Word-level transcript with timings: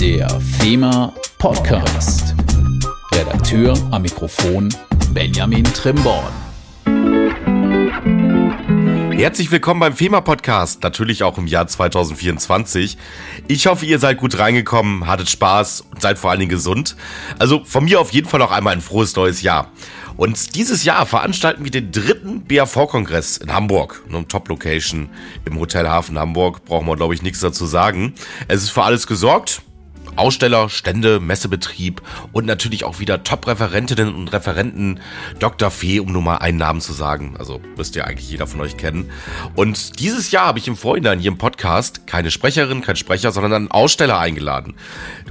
Der 0.00 0.30
FEMA 0.40 1.12
Podcast. 1.36 2.34
Redakteur 3.12 3.74
am 3.90 4.00
Mikrofon 4.00 4.74
Benjamin 5.12 5.64
Trimborn. 5.64 6.32
Herzlich 9.12 9.50
willkommen 9.50 9.80
beim 9.80 9.92
FEMA 9.92 10.22
Podcast, 10.22 10.82
natürlich 10.84 11.22
auch 11.22 11.36
im 11.36 11.46
Jahr 11.46 11.66
2024. 11.66 12.96
Ich 13.46 13.66
hoffe, 13.66 13.84
ihr 13.84 13.98
seid 13.98 14.16
gut 14.16 14.38
reingekommen, 14.38 15.06
hattet 15.06 15.28
Spaß 15.28 15.82
und 15.82 16.00
seid 16.00 16.16
vor 16.16 16.30
allen 16.30 16.40
Dingen 16.40 16.48
gesund. 16.48 16.96
Also 17.38 17.62
von 17.66 17.84
mir 17.84 18.00
auf 18.00 18.10
jeden 18.10 18.26
Fall 18.26 18.40
auch 18.40 18.52
einmal 18.52 18.72
ein 18.72 18.80
frohes 18.80 19.14
neues 19.16 19.42
Jahr. 19.42 19.70
Und 20.16 20.54
dieses 20.54 20.82
Jahr 20.82 21.04
veranstalten 21.04 21.62
wir 21.62 21.70
den 21.70 21.92
dritten 21.92 22.46
BAV-Kongress 22.46 23.36
in 23.36 23.52
Hamburg, 23.52 24.02
eine 24.08 24.26
Top-Location 24.26 25.10
im 25.44 25.58
Hotel 25.58 25.86
Hafen 25.86 26.18
Hamburg. 26.18 26.64
Brauchen 26.64 26.86
wir, 26.86 26.96
glaube 26.96 27.12
ich, 27.12 27.20
nichts 27.20 27.40
dazu 27.40 27.66
sagen. 27.66 28.14
Es 28.48 28.62
ist 28.62 28.70
für 28.70 28.82
alles 28.82 29.06
gesorgt. 29.06 29.60
Aussteller, 30.16 30.68
Stände, 30.68 31.20
Messebetrieb 31.20 32.02
und 32.32 32.46
natürlich 32.46 32.84
auch 32.84 32.98
wieder 32.98 33.22
Top-Referentinnen 33.22 34.14
und 34.14 34.32
Referenten. 34.32 35.00
Dr. 35.38 35.70
Fee, 35.70 36.00
um 36.00 36.12
nur 36.12 36.22
mal 36.22 36.36
einen 36.36 36.58
Namen 36.58 36.80
zu 36.80 36.92
sagen. 36.92 37.34
Also 37.38 37.60
müsste 37.76 38.00
ja 38.00 38.04
eigentlich 38.06 38.30
jeder 38.30 38.46
von 38.46 38.60
euch 38.60 38.76
kennen. 38.76 39.10
Und 39.54 39.98
dieses 40.00 40.30
Jahr 40.30 40.46
habe 40.46 40.58
ich 40.58 40.68
im 40.68 40.76
Vorhinein 40.76 41.18
hier 41.18 41.30
im 41.30 41.38
Podcast 41.38 42.06
keine 42.06 42.30
Sprecherin, 42.30 42.82
kein 42.82 42.96
Sprecher, 42.96 43.32
sondern 43.32 43.52
einen 43.52 43.70
Aussteller 43.70 44.18
eingeladen. 44.18 44.74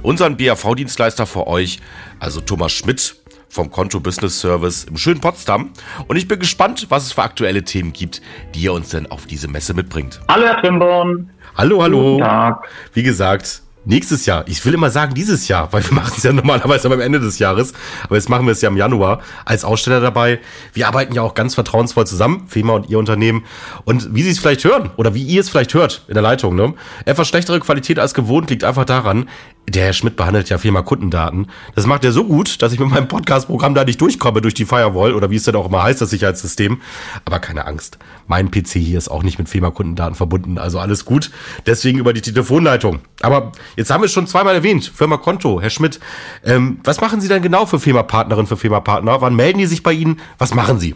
Unseren 0.02 0.36
BAV-Dienstleister 0.36 1.26
für 1.26 1.46
euch, 1.46 1.80
also 2.18 2.40
Thomas 2.40 2.72
Schmidt, 2.72 3.16
vom 3.50 3.70
Konto 3.70 4.00
Business 4.00 4.40
Service 4.40 4.84
im 4.84 4.96
schönen 4.96 5.20
Potsdam. 5.20 5.70
Und 6.06 6.16
ich 6.16 6.28
bin 6.28 6.38
gespannt, 6.38 6.86
was 6.88 7.06
es 7.06 7.12
für 7.12 7.22
aktuelle 7.22 7.64
Themen 7.64 7.92
gibt, 7.92 8.22
die 8.54 8.60
ihr 8.60 8.72
uns 8.72 8.90
denn 8.90 9.10
auf 9.10 9.26
diese 9.26 9.48
Messe 9.48 9.74
mitbringt. 9.74 10.20
Hallo, 10.28 10.46
Herr 10.46 10.60
Trimborn. 10.60 11.30
Hallo, 11.56 11.82
hallo. 11.82 12.12
Guten 12.12 12.24
Tag. 12.24 12.68
Wie 12.94 13.02
gesagt, 13.02 13.62
nächstes 13.84 14.26
Jahr. 14.26 14.44
Ich 14.46 14.64
will 14.64 14.74
immer 14.74 14.90
sagen 14.90 15.14
dieses 15.14 15.48
Jahr, 15.48 15.72
weil 15.72 15.84
wir 15.84 15.92
machen 15.94 16.14
es 16.16 16.22
ja 16.22 16.32
normalerweise 16.32 16.90
am 16.92 17.00
Ende 17.00 17.20
des 17.20 17.38
Jahres. 17.38 17.72
Aber 18.04 18.16
jetzt 18.16 18.28
machen 18.28 18.46
wir 18.46 18.52
es 18.52 18.60
ja 18.60 18.68
im 18.68 18.76
Januar 18.76 19.20
als 19.44 19.64
Aussteller 19.64 20.00
dabei. 20.00 20.40
Wir 20.72 20.88
arbeiten 20.88 21.14
ja 21.14 21.22
auch 21.22 21.34
ganz 21.34 21.54
vertrauensvoll 21.54 22.06
zusammen, 22.06 22.46
FEMA 22.48 22.74
und 22.74 22.90
Ihr 22.90 22.98
Unternehmen. 22.98 23.44
Und 23.84 24.14
wie 24.14 24.22
Sie 24.22 24.30
es 24.30 24.38
vielleicht 24.38 24.64
hören 24.64 24.90
oder 24.96 25.14
wie 25.14 25.22
ihr 25.22 25.40
es 25.40 25.48
vielleicht 25.48 25.74
hört 25.74 26.04
in 26.08 26.14
der 26.14 26.22
Leitung, 26.22 26.54
ne? 26.54 26.74
Etwas 27.04 27.28
schlechtere 27.28 27.60
Qualität 27.60 27.98
als 27.98 28.14
gewohnt 28.14 28.50
liegt 28.50 28.64
einfach 28.64 28.84
daran, 28.84 29.28
der 29.68 29.84
Herr 29.84 29.92
Schmidt 29.92 30.16
behandelt 30.16 30.48
ja 30.48 30.58
Firma 30.58 30.82
Kundendaten. 30.82 31.46
Das 31.74 31.86
macht 31.86 32.04
er 32.04 32.12
so 32.12 32.24
gut, 32.24 32.60
dass 32.62 32.72
ich 32.72 32.80
mit 32.80 32.90
meinem 32.90 33.08
Podcast-Programm 33.08 33.74
da 33.74 33.84
nicht 33.84 34.00
durchkomme 34.00 34.40
durch 34.40 34.54
die 34.54 34.64
Firewall 34.64 35.14
oder 35.14 35.30
wie 35.30 35.36
es 35.36 35.44
denn 35.44 35.54
auch 35.54 35.66
immer 35.66 35.82
heißt, 35.82 36.00
das 36.00 36.10
Sicherheitssystem. 36.10 36.80
Aber 37.24 37.38
keine 37.38 37.66
Angst. 37.66 37.98
Mein 38.26 38.50
PC 38.50 38.72
hier 38.72 38.98
ist 38.98 39.08
auch 39.08 39.22
nicht 39.22 39.38
mit 39.38 39.48
Firma 39.48 39.70
Kundendaten 39.70 40.14
verbunden, 40.14 40.58
also 40.58 40.78
alles 40.78 41.04
gut. 41.04 41.30
Deswegen 41.66 41.98
über 41.98 42.12
die 42.12 42.20
Telefonleitung. 42.20 43.00
Aber 43.20 43.52
jetzt 43.76 43.90
haben 43.90 44.02
wir 44.02 44.06
es 44.06 44.12
schon 44.12 44.26
zweimal 44.26 44.54
erwähnt. 44.54 44.84
Firma 44.84 45.16
Konto, 45.16 45.60
Herr 45.60 45.70
Schmidt. 45.70 46.00
Ähm, 46.44 46.80
was 46.84 47.00
machen 47.00 47.20
Sie 47.20 47.28
denn 47.28 47.42
genau 47.42 47.66
für 47.66 47.78
Firma-Partnerin, 47.78 48.46
für 48.46 48.56
Firma-Partner? 48.56 49.20
Wann 49.20 49.36
melden 49.36 49.58
die 49.58 49.66
sich 49.66 49.82
bei 49.82 49.92
Ihnen? 49.92 50.20
Was 50.38 50.54
machen 50.54 50.78
Sie? 50.78 50.94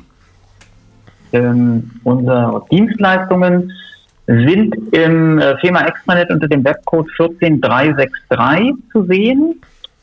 Ähm, 1.32 1.90
unsere 2.04 2.64
Dienstleistungen 2.70 3.72
sind 4.26 4.74
im 4.92 5.38
äh, 5.38 5.56
Firma 5.58 5.84
Extranet 5.84 6.30
unter 6.30 6.48
dem 6.48 6.64
Webcode 6.64 7.10
14363 7.16 8.74
zu 8.92 9.04
sehen. 9.04 9.60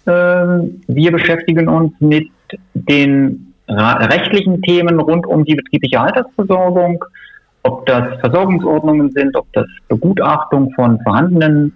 Ähm, 0.07 0.81
wir 0.87 1.11
beschäftigen 1.11 1.67
uns 1.67 1.93
mit 1.99 2.27
den 2.73 3.53
rechtlichen 3.67 4.61
Themen 4.63 4.99
rund 4.99 5.25
um 5.25 5.45
die 5.45 5.55
betriebliche 5.55 5.99
Altersversorgung, 5.99 7.03
ob 7.63 7.85
das 7.85 8.19
Versorgungsordnungen 8.19 9.11
sind, 9.11 9.35
ob 9.35 9.45
das 9.53 9.65
Begutachtung 9.87 10.71
von 10.73 10.99
vorhandenen 11.01 11.73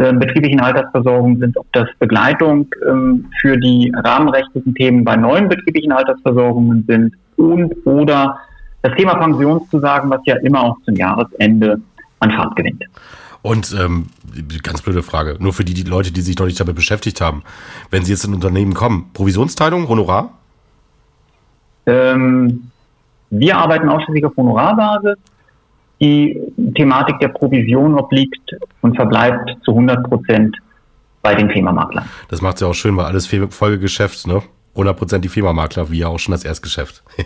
äh, 0.00 0.14
betrieblichen 0.14 0.60
Altersversorgungen 0.60 1.40
sind, 1.40 1.58
ob 1.58 1.70
das 1.72 1.86
Begleitung 1.98 2.66
ähm, 2.88 3.26
für 3.38 3.58
die 3.58 3.92
rahmenrechtlichen 3.94 4.74
Themen 4.74 5.04
bei 5.04 5.14
neuen 5.14 5.46
betrieblichen 5.46 5.92
Altersversorgungen 5.92 6.86
sind 6.88 7.14
und 7.36 7.74
oder 7.84 8.38
das 8.80 8.94
Thema 8.96 9.16
Pensionszusagen, 9.16 10.08
was 10.08 10.22
ja 10.24 10.36
immer 10.36 10.62
auch 10.62 10.76
zum 10.86 10.96
Jahresende 10.96 11.82
an 12.20 12.30
Fahrt 12.30 12.56
gewinnt. 12.56 12.82
Und 13.42 13.76
ähm, 13.78 14.06
ganz 14.62 14.80
blöde 14.80 15.02
Frage, 15.02 15.36
nur 15.38 15.52
für 15.52 15.66
die, 15.66 15.74
die 15.74 15.82
Leute, 15.82 16.12
die 16.12 16.22
sich 16.22 16.38
noch 16.38 16.46
nicht 16.46 16.58
damit 16.58 16.76
beschäftigt 16.76 17.20
haben. 17.20 17.42
Wenn 17.90 18.02
Sie 18.02 18.12
jetzt 18.12 18.24
in 18.24 18.30
ein 18.30 18.36
Unternehmen 18.36 18.72
kommen, 18.72 19.10
Provisionsteilung, 19.12 19.86
Honorar? 19.86 20.30
Ähm, 21.84 22.70
wir 23.28 23.58
arbeiten 23.58 23.90
ausschließlich 23.90 24.24
auf 24.24 24.34
Honorarbasis. 24.34 25.18
Die 26.00 26.40
Thematik 26.74 27.18
der 27.20 27.28
Provision 27.28 27.94
obliegt 27.94 28.56
und 28.80 28.96
verbleibt 28.96 29.50
zu 29.64 29.72
100 29.72 30.08
Prozent 30.08 30.56
bei 31.22 31.34
den 31.34 31.50
Firmamakler. 31.50 32.06
Das 32.28 32.40
macht 32.40 32.60
ja 32.60 32.68
auch 32.68 32.74
schön, 32.74 32.96
weil 32.96 33.04
alles 33.04 33.26
Folgegeschäft, 33.50 34.26
ne? 34.26 34.42
100% 34.76 35.18
die 35.18 35.28
Firmamakler, 35.28 35.90
wie 35.90 35.98
ja 35.98 36.08
auch 36.08 36.18
schon 36.18 36.32
das 36.32 36.44
Erstgeschäft. 36.44 37.02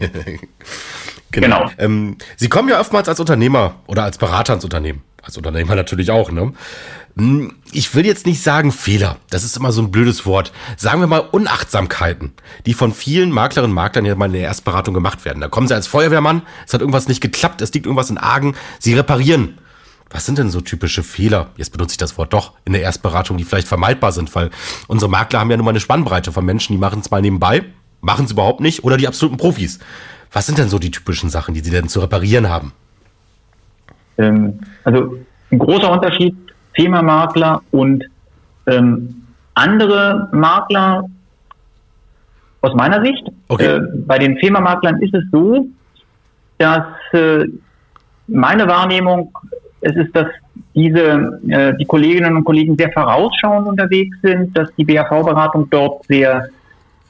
genau. 1.31 1.59
genau. 1.59 1.71
Ähm, 1.79 2.17
Sie 2.37 2.49
kommen 2.49 2.69
ja 2.69 2.81
oftmals 2.81 3.09
als 3.09 3.21
Unternehmer 3.21 3.77
oder 3.87 4.05
als 4.05 4.19
Berater 4.19 4.55
ins 4.55 4.65
Unternehmen. 4.65 5.03
Als 5.25 5.39
Unternehmer 5.39 5.75
natürlich 5.75 6.11
auch, 6.11 6.31
ne? 6.31 6.53
Hm, 7.17 7.55
ich 7.73 7.95
will 7.95 8.05
jetzt 8.05 8.27
nicht 8.27 8.43
sagen 8.43 8.73
Fehler, 8.73 9.17
das 9.31 9.45
ist 9.45 9.57
immer 9.57 9.73
so 9.73 9.81
ein 9.81 9.91
blödes 9.91 10.27
Wort. 10.27 10.53
Sagen 10.77 11.01
wir 11.01 11.07
mal 11.07 11.21
Unachtsamkeiten, 11.21 12.33
die 12.67 12.75
von 12.75 12.93
vielen 12.93 13.31
Maklerinnen 13.31 13.71
und 13.71 13.75
Maklern 13.75 14.05
ja 14.05 14.15
mal 14.17 14.27
in 14.27 14.33
der 14.33 14.43
Erstberatung 14.43 14.93
gemacht 14.93 15.25
werden. 15.25 15.41
Da 15.41 15.49
kommen 15.49 15.69
sie 15.69 15.75
als 15.75 15.87
Feuerwehrmann, 15.87 16.43
es 16.67 16.75
hat 16.75 16.81
irgendwas 16.81 17.09
nicht 17.09 17.21
geklappt, 17.21 17.63
es 17.63 17.73
liegt 17.73 17.87
irgendwas 17.87 18.11
in 18.11 18.19
Argen, 18.19 18.55
sie 18.81 18.95
reparieren. 18.95 19.59
Was 20.11 20.27
sind 20.27 20.39
denn 20.39 20.51
so 20.51 20.61
typische 20.61 21.03
Fehler? 21.03 21.51
Jetzt 21.57 21.73
benutze 21.73 21.93
ich 21.93 21.99
das 21.99 22.19
Wort 22.19 22.33
doch 22.33 22.53
in 22.65 22.73
der 22.73 22.83
Erstberatung, 22.83 23.37
die 23.37 23.45
vielleicht 23.45 23.69
vermeidbar 23.69 24.13
sind, 24.13 24.34
weil 24.34 24.51
unsere 24.87 25.11
Makler 25.11 25.41
haben 25.41 25.51
ja 25.51 25.57
nun 25.57 25.65
mal 25.65 25.71
eine 25.71 25.81
Spannbreite 25.81 26.33
von 26.33 26.45
Menschen, 26.45 26.73
die 26.73 26.79
machen 26.79 27.01
es 27.01 27.11
mal 27.11 27.23
nebenbei, 27.23 27.65
machen 28.01 28.27
es 28.27 28.33
überhaupt 28.33 28.61
nicht 28.61 28.84
oder 28.84 28.97
die 28.97 29.09
absoluten 29.09 29.39
Profis. 29.39 29.79
Was 30.33 30.47
sind 30.47 30.59
denn 30.59 30.69
so 30.69 30.79
die 30.79 30.91
typischen 30.91 31.31
Sachen, 31.31 31.55
die 31.55 31.61
sie 31.61 31.71
denn 31.71 31.89
zu 31.89 32.01
reparieren 32.01 32.49
haben? 32.49 32.73
Ähm, 34.19 34.61
also 34.85 35.17
ein 35.51 35.59
großer 35.59 35.91
Unterschied 35.91 36.37
FEMA-Makler 36.75 37.63
und 37.71 38.05
ähm, 38.67 39.23
andere 39.55 40.29
Makler 40.33 41.09
aus 42.61 42.75
meiner 42.75 43.03
Sicht. 43.05 43.25
Okay. 43.49 43.77
Äh, 43.77 43.81
bei 44.07 44.19
den 44.19 44.39
FEMA-Maklern 44.39 45.01
ist 45.03 45.15
es 45.15 45.25
so, 45.31 45.67
dass 46.59 46.85
äh, 47.13 47.47
meine 48.27 48.67
Wahrnehmung 48.67 49.33
es 49.81 49.95
ist, 49.97 50.17
dass 50.17 50.29
diese, 50.75 51.41
äh, 51.49 51.75
die 51.77 51.85
Kolleginnen 51.85 52.37
und 52.37 52.45
Kollegen 52.45 52.77
sehr 52.77 52.91
vorausschauend 52.93 53.69
unterwegs 53.69 54.17
sind, 54.23 54.57
dass 54.57 54.69
die 54.77 54.85
BAV-Beratung 54.85 55.69
dort 55.69 56.07
sehr 56.07 56.49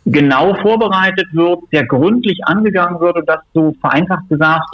genau 0.05 0.55
vorbereitet 0.55 1.29
wird, 1.33 1.61
sehr 1.71 1.87
gründlich 1.87 2.39
angegangen 2.45 3.01
wird 3.01 3.17
und 3.17 3.29
das 3.29 3.41
so 3.55 3.75
vereinfacht 3.81 4.29
gesagt 4.29 4.69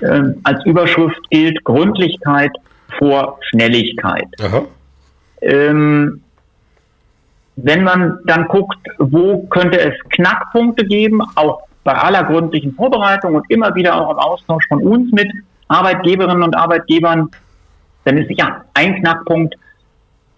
äh, 0.00 0.22
als 0.44 0.64
Überschrift 0.64 1.18
gilt 1.30 1.62
Gründlichkeit 1.64 2.52
vor 2.98 3.38
Schnelligkeit. 3.50 4.26
Ähm, 5.40 6.22
wenn 7.56 7.82
man 7.82 8.18
dann 8.24 8.46
guckt, 8.46 8.78
wo 8.98 9.46
könnte 9.48 9.80
es 9.80 9.94
Knackpunkte 10.10 10.84
geben, 10.84 11.20
auch 11.34 11.62
bei 11.84 11.92
aller 11.92 12.24
gründlichen 12.24 12.74
Vorbereitung 12.74 13.34
und 13.34 13.50
immer 13.50 13.74
wieder 13.74 13.96
auch 13.96 14.12
im 14.12 14.18
Austausch 14.18 14.64
von 14.68 14.82
uns 14.82 15.10
mit 15.12 15.30
Arbeitgeberinnen 15.68 16.42
und 16.42 16.56
Arbeitgebern, 16.56 17.30
dann 18.04 18.18
ist 18.18 18.28
sicher 18.28 18.64
ein 18.74 18.96
Knackpunkt 19.00 19.54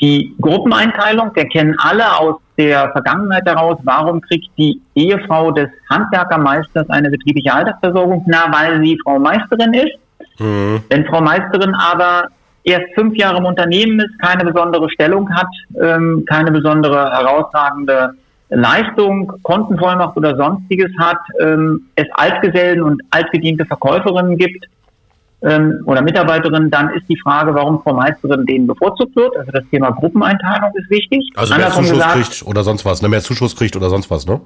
die 0.01 0.35
Gruppeneinteilung. 0.41 1.31
Wir 1.35 1.49
kennen 1.49 1.75
alle 1.79 2.19
aus 2.19 2.37
der 2.57 2.91
Vergangenheit 2.93 3.47
heraus, 3.47 3.79
warum 3.85 4.21
kriegt 4.21 4.49
die 4.59 4.81
Ehefrau 4.95 5.51
des 5.51 5.69
Handwerkermeisters 5.89 6.89
eine 6.91 7.11
betriebliche 7.11 7.53
Altersversorgung? 7.53 8.25
Na, 8.27 8.53
weil 8.53 8.83
sie 8.83 8.99
Frau 9.05 9.19
Meisterin 9.19 9.75
ist. 9.75 9.99
Mhm. 10.39 10.83
Wenn 10.89 11.07
Frau 11.07 11.21
Meisterin 11.21 11.75
aber 11.75 12.29
erst 12.65 12.95
fünf 12.95 13.17
Jahre 13.17 13.39
im 13.39 13.47
Unternehmen 13.47 14.01
ist, 14.01 14.19
keine 14.21 14.45
besondere 14.45 14.91
Stellung 14.91 15.31
hat, 15.35 15.49
ähm, 15.81 16.25
keine 16.29 16.51
besondere 16.51 17.11
herausragende 17.11 18.15
Leistung, 18.51 19.33
Kontenvollmacht 19.43 20.17
oder 20.17 20.37
sonstiges 20.37 20.91
hat, 20.99 21.21
ähm, 21.41 21.87
es 21.95 22.07
Altgesellen 22.15 22.83
und 22.83 23.01
altgediente 23.11 23.65
Verkäuferinnen 23.65 24.37
gibt, 24.37 24.67
ähm, 25.43 25.83
oder 25.87 26.03
Mitarbeiterin, 26.03 26.71
dann 26.71 26.91
ist 26.95 27.09
die 27.09 27.19
Frage, 27.19 27.55
warum 27.55 27.83
Frau 27.83 27.95
Meisterin 27.95 28.45
denen 28.47 28.67
bevorzugt 28.67 29.17
wird. 29.17 29.37
Also 29.37 29.51
das 29.53 29.65
Thema 29.71 29.91
Gruppeneinteilung 29.91 30.73
ist 30.75 30.91
wichtig. 30.91 31.31
Also 31.37 31.55
mehr 31.55 31.65
andersrum 31.65 31.85
Zuschuss 31.85 31.99
gesagt, 31.99 32.15
kriegt 32.15 32.47
oder 32.47 32.63
sonst 32.65 32.85
was, 32.85 33.03
ne? 33.03 33.09
mehr 33.09 33.21
Zuschuss 33.21 33.57
kriegt 33.57 33.77
oder 33.77 33.89
sonst 33.89 34.11
was, 34.11 34.27
ne? 34.27 34.41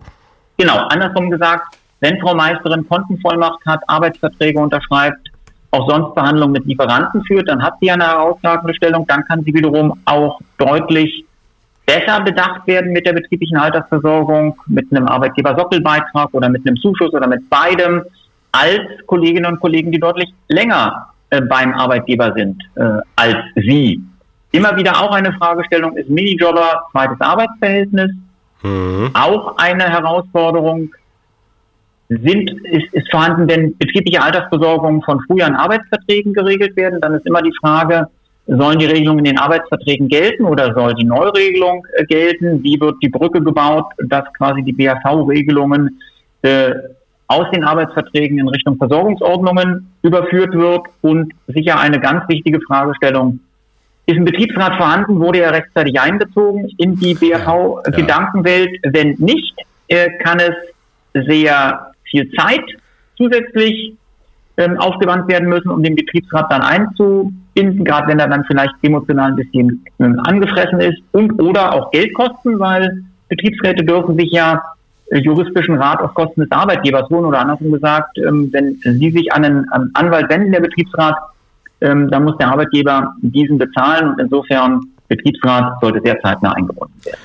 Genau, 0.56 0.76
andersrum 0.88 1.30
gesagt, 1.30 1.76
wenn 2.00 2.20
Frau 2.20 2.34
Meisterin 2.34 2.86
Kontenvollmacht 2.88 3.64
hat, 3.66 3.80
Arbeitsverträge 3.88 4.60
unterschreibt, 4.60 5.30
auch 5.72 5.88
sonst 5.90 6.14
Verhandlungen 6.14 6.52
mit 6.52 6.66
Lieferanten 6.66 7.24
führt, 7.24 7.48
dann 7.48 7.62
hat 7.62 7.74
sie 7.80 7.90
eine 7.90 8.06
herausragende 8.06 8.74
Stellung, 8.74 9.04
dann 9.08 9.24
kann 9.24 9.42
sie 9.42 9.52
wiederum 9.52 9.98
auch 10.04 10.38
deutlich 10.58 11.24
besser 11.86 12.20
bedacht 12.20 12.66
werden 12.66 12.92
mit 12.92 13.04
der 13.04 13.12
betrieblichen 13.12 13.56
Altersversorgung, 13.56 14.56
mit 14.66 14.86
einem 14.90 15.08
Arbeitgebersockelbeitrag 15.08 16.28
oder 16.32 16.48
mit 16.48 16.66
einem 16.66 16.76
Zuschuss 16.76 17.12
oder 17.12 17.26
mit 17.26 17.48
beidem 17.50 18.02
als 18.54 18.82
Kolleginnen 19.06 19.46
und 19.52 19.60
Kollegen, 19.60 19.90
die 19.90 19.98
deutlich 19.98 20.32
länger 20.48 21.08
äh, 21.30 21.40
beim 21.40 21.74
Arbeitgeber 21.74 22.32
sind 22.36 22.62
äh, 22.76 23.00
als 23.16 23.36
Sie. 23.56 24.00
immer 24.52 24.76
wieder 24.76 25.00
auch 25.00 25.10
eine 25.12 25.32
Fragestellung 25.32 25.96
ist 25.96 26.08
Minijobber, 26.08 26.86
zweites 26.92 27.20
Arbeitsverhältnis. 27.20 28.12
Mhm. 28.62 29.10
Auch 29.12 29.56
eine 29.58 29.84
Herausforderung. 29.84 30.90
Sind, 32.08 32.50
ist, 32.64 32.92
ist 32.92 33.10
vorhanden, 33.10 33.48
wenn 33.48 33.76
betriebliche 33.78 34.22
Altersversorgung 34.22 35.02
von 35.02 35.20
früheren 35.26 35.56
Arbeitsverträgen 35.56 36.34
geregelt 36.34 36.76
werden, 36.76 37.00
dann 37.00 37.14
ist 37.14 37.26
immer 37.26 37.42
die 37.42 37.54
Frage, 37.60 38.06
sollen 38.46 38.78
die 38.78 38.86
Regelungen 38.86 39.20
in 39.20 39.32
den 39.32 39.38
Arbeitsverträgen 39.38 40.08
gelten 40.08 40.44
oder 40.44 40.74
soll 40.74 40.94
die 40.94 41.04
Neuregelung 41.04 41.84
äh, 41.96 42.04
gelten? 42.04 42.62
Wie 42.62 42.78
wird 42.78 42.96
die 43.02 43.08
Brücke 43.08 43.42
gebaut, 43.42 43.86
dass 43.98 44.24
quasi 44.34 44.62
die 44.62 44.72
BAV-Regelungen 44.72 45.98
äh, 46.42 46.74
aus 47.26 47.50
den 47.52 47.64
Arbeitsverträgen 47.64 48.38
in 48.38 48.48
Richtung 48.48 48.76
Versorgungsordnungen 48.76 49.90
überführt 50.02 50.54
wird? 50.54 50.82
Und 51.02 51.32
sicher 51.48 51.78
eine 51.78 52.00
ganz 52.00 52.28
wichtige 52.28 52.60
Fragestellung, 52.60 53.40
ist 54.06 54.16
ein 54.16 54.24
Betriebsrat 54.24 54.76
vorhanden, 54.76 55.18
wurde 55.18 55.40
er 55.40 55.52
rechtzeitig 55.52 55.98
einbezogen 55.98 56.68
in 56.76 56.96
die 56.96 57.14
BAV-Gedankenwelt? 57.14 58.70
Ja. 58.84 58.90
Wenn 58.92 59.14
nicht, 59.18 59.54
äh, 59.88 60.10
kann 60.18 60.38
es 60.40 61.24
sehr 61.26 61.92
viel 62.04 62.30
Zeit 62.32 62.64
zusätzlich 63.16 63.94
ähm, 64.56 64.78
aufgewandt 64.78 65.28
werden 65.28 65.48
müssen, 65.48 65.70
um 65.70 65.82
den 65.82 65.96
Betriebsrat 65.96 66.50
dann 66.50 66.62
einzubinden, 66.62 67.84
gerade 67.84 68.08
wenn 68.08 68.18
er 68.18 68.28
dann 68.28 68.44
vielleicht 68.44 68.74
emotional 68.82 69.30
ein 69.30 69.36
bisschen 69.36 69.84
ähm, 69.98 70.20
angefressen 70.24 70.80
ist 70.80 71.02
und 71.12 71.40
oder 71.42 71.74
auch 71.74 71.90
Geldkosten, 71.90 72.58
weil 72.58 73.02
Betriebsräte 73.28 73.84
dürfen 73.84 74.16
sich 74.16 74.30
ja 74.30 74.62
juristischen 75.22 75.76
Rat 75.76 76.00
auf 76.00 76.14
Kosten 76.14 76.42
des 76.42 76.50
Arbeitgebers 76.50 77.08
holen 77.10 77.26
oder 77.26 77.40
andersrum 77.40 77.72
gesagt, 77.72 78.18
ähm, 78.18 78.48
wenn 78.52 78.78
Sie 78.82 79.10
sich 79.10 79.32
an 79.32 79.44
einen, 79.44 79.68
an 79.70 79.90
Anwalt 79.94 80.28
wenden, 80.30 80.52
der 80.52 80.60
Betriebsrat, 80.60 81.16
ähm, 81.80 82.10
dann 82.10 82.24
muss 82.24 82.36
der 82.38 82.48
Arbeitgeber 82.48 83.14
diesen 83.22 83.58
bezahlen 83.58 84.10
und 84.10 84.20
insofern 84.20 84.80
Betriebsrat 85.08 85.80
sollte 85.80 86.00
sehr 86.02 86.18
zeitnah 86.20 86.52
eingebunden 86.52 86.98
werden. 87.04 87.18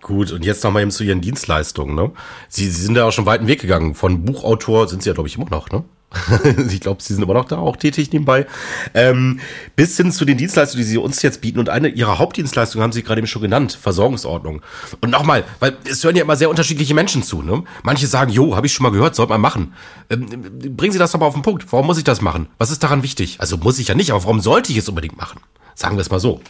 Gut, 0.00 0.32
und 0.32 0.44
jetzt 0.44 0.62
nochmal 0.62 0.82
eben 0.82 0.90
zu 0.90 1.02
Ihren 1.02 1.22
Dienstleistungen. 1.22 1.94
Ne? 1.94 2.10
Sie, 2.48 2.66
Sie 2.66 2.82
sind 2.82 2.96
ja 2.96 3.04
auch 3.04 3.12
schon 3.12 3.24
weiten 3.24 3.46
Weg 3.46 3.62
gegangen. 3.62 3.94
Von 3.94 4.24
Buchautor 4.24 4.86
sind 4.86 5.02
Sie 5.02 5.08
ja, 5.08 5.14
glaube 5.14 5.28
ich, 5.28 5.38
immer 5.38 5.48
noch, 5.50 5.70
ne? 5.70 5.82
ich 6.70 6.80
glaube, 6.80 7.02
Sie 7.02 7.14
sind 7.14 7.22
immer 7.22 7.34
noch 7.34 7.46
da 7.46 7.58
auch 7.58 7.76
tätig 7.76 8.12
nebenbei. 8.12 8.46
Ähm, 8.94 9.40
bis 9.76 9.96
hin 9.96 10.12
zu 10.12 10.24
den 10.24 10.36
Dienstleistungen, 10.36 10.84
die 10.84 10.90
Sie 10.90 10.98
uns 10.98 11.22
jetzt 11.22 11.40
bieten. 11.40 11.58
Und 11.58 11.68
eine 11.68 11.88
Ihrer 11.88 12.18
Hauptdienstleistungen 12.18 12.82
haben 12.82 12.92
Sie 12.92 13.02
gerade 13.02 13.20
eben 13.20 13.26
schon 13.26 13.42
genannt, 13.42 13.78
Versorgungsordnung. 13.80 14.62
Und 15.00 15.10
nochmal, 15.10 15.44
weil 15.60 15.76
es 15.88 16.04
hören 16.04 16.16
ja 16.16 16.22
immer 16.22 16.36
sehr 16.36 16.50
unterschiedliche 16.50 16.94
Menschen 16.94 17.22
zu. 17.22 17.42
Ne? 17.42 17.64
Manche 17.82 18.06
sagen, 18.06 18.30
jo, 18.30 18.56
habe 18.56 18.66
ich 18.66 18.72
schon 18.72 18.84
mal 18.84 18.92
gehört, 18.92 19.14
sollte 19.14 19.32
man 19.32 19.40
machen. 19.40 19.74
Ähm, 20.10 20.28
bringen 20.76 20.92
Sie 20.92 20.98
das 20.98 21.12
doch 21.12 21.20
mal 21.20 21.26
auf 21.26 21.34
den 21.34 21.42
Punkt. 21.42 21.70
Warum 21.72 21.86
muss 21.86 21.98
ich 21.98 22.04
das 22.04 22.20
machen? 22.20 22.48
Was 22.58 22.70
ist 22.70 22.82
daran 22.82 23.02
wichtig? 23.02 23.36
Also 23.40 23.56
muss 23.56 23.78
ich 23.78 23.88
ja 23.88 23.94
nicht, 23.94 24.10
aber 24.10 24.22
warum 24.24 24.40
sollte 24.40 24.72
ich 24.72 24.78
es 24.78 24.88
unbedingt 24.88 25.16
machen? 25.16 25.40
Sagen 25.74 25.96
wir 25.96 26.00
es 26.00 26.10
mal 26.10 26.20
so. 26.20 26.40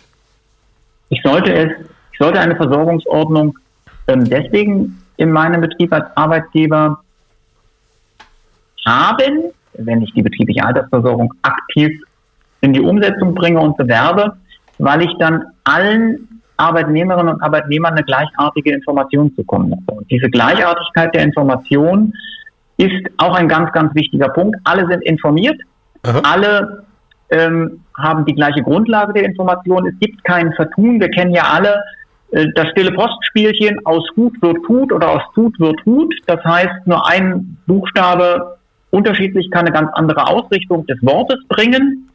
Ich 1.08 1.20
sollte 1.22 1.52
es, 1.52 1.70
ich 2.12 2.18
sollte 2.18 2.40
eine 2.40 2.56
Versorgungsordnung 2.56 3.58
ähm, 4.06 4.24
deswegen 4.24 5.00
in 5.16 5.30
meinem 5.30 5.60
Betrieb 5.60 5.92
als 5.92 6.04
Arbeitgeber 6.16 7.03
haben, 8.86 9.50
wenn 9.74 10.02
ich 10.02 10.12
die 10.12 10.22
betriebliche 10.22 10.64
Altersversorgung 10.64 11.32
aktiv 11.42 11.90
in 12.60 12.72
die 12.72 12.80
Umsetzung 12.80 13.34
bringe 13.34 13.60
und 13.60 13.76
bewerbe, 13.76 14.36
weil 14.78 15.02
ich 15.02 15.12
dann 15.18 15.44
allen 15.64 16.40
Arbeitnehmerinnen 16.56 17.34
und 17.34 17.42
Arbeitnehmern 17.42 17.94
eine 17.94 18.04
gleichartige 18.04 18.72
Information 18.72 19.34
zukommen 19.34 19.70
lasse. 19.70 19.98
Und 19.98 20.10
diese 20.10 20.30
Gleichartigkeit 20.30 21.14
der 21.14 21.22
Information 21.22 22.14
ist 22.76 23.06
auch 23.18 23.34
ein 23.34 23.48
ganz, 23.48 23.72
ganz 23.72 23.94
wichtiger 23.94 24.28
Punkt. 24.28 24.56
Alle 24.64 24.86
sind 24.86 25.02
informiert, 25.02 25.60
Aha. 26.02 26.20
alle 26.24 26.84
ähm, 27.30 27.80
haben 27.96 28.24
die 28.24 28.34
gleiche 28.34 28.62
Grundlage 28.62 29.12
der 29.12 29.24
Information. 29.24 29.86
Es 29.86 29.98
gibt 29.98 30.22
kein 30.24 30.52
Vertun. 30.52 31.00
Wir 31.00 31.10
kennen 31.10 31.32
ja 31.32 31.44
alle 31.52 31.82
äh, 32.32 32.46
das 32.54 32.68
stille 32.70 32.92
Postspielchen 32.92 33.84
aus 33.84 34.04
Hut 34.16 34.40
wird 34.42 34.64
Tut 34.66 34.92
oder 34.92 35.10
aus 35.10 35.22
Tut 35.34 35.58
wird 35.58 35.84
Hut. 35.84 36.14
Das 36.26 36.42
heißt, 36.44 36.86
nur 36.86 37.08
ein 37.08 37.56
Buchstabe 37.66 38.53
unterschiedlich 38.94 39.50
kann 39.50 39.66
eine 39.66 39.72
ganz 39.72 39.90
andere 39.94 40.26
Ausrichtung 40.26 40.86
des 40.86 40.98
Wortes 41.02 41.38
bringen. 41.48 42.08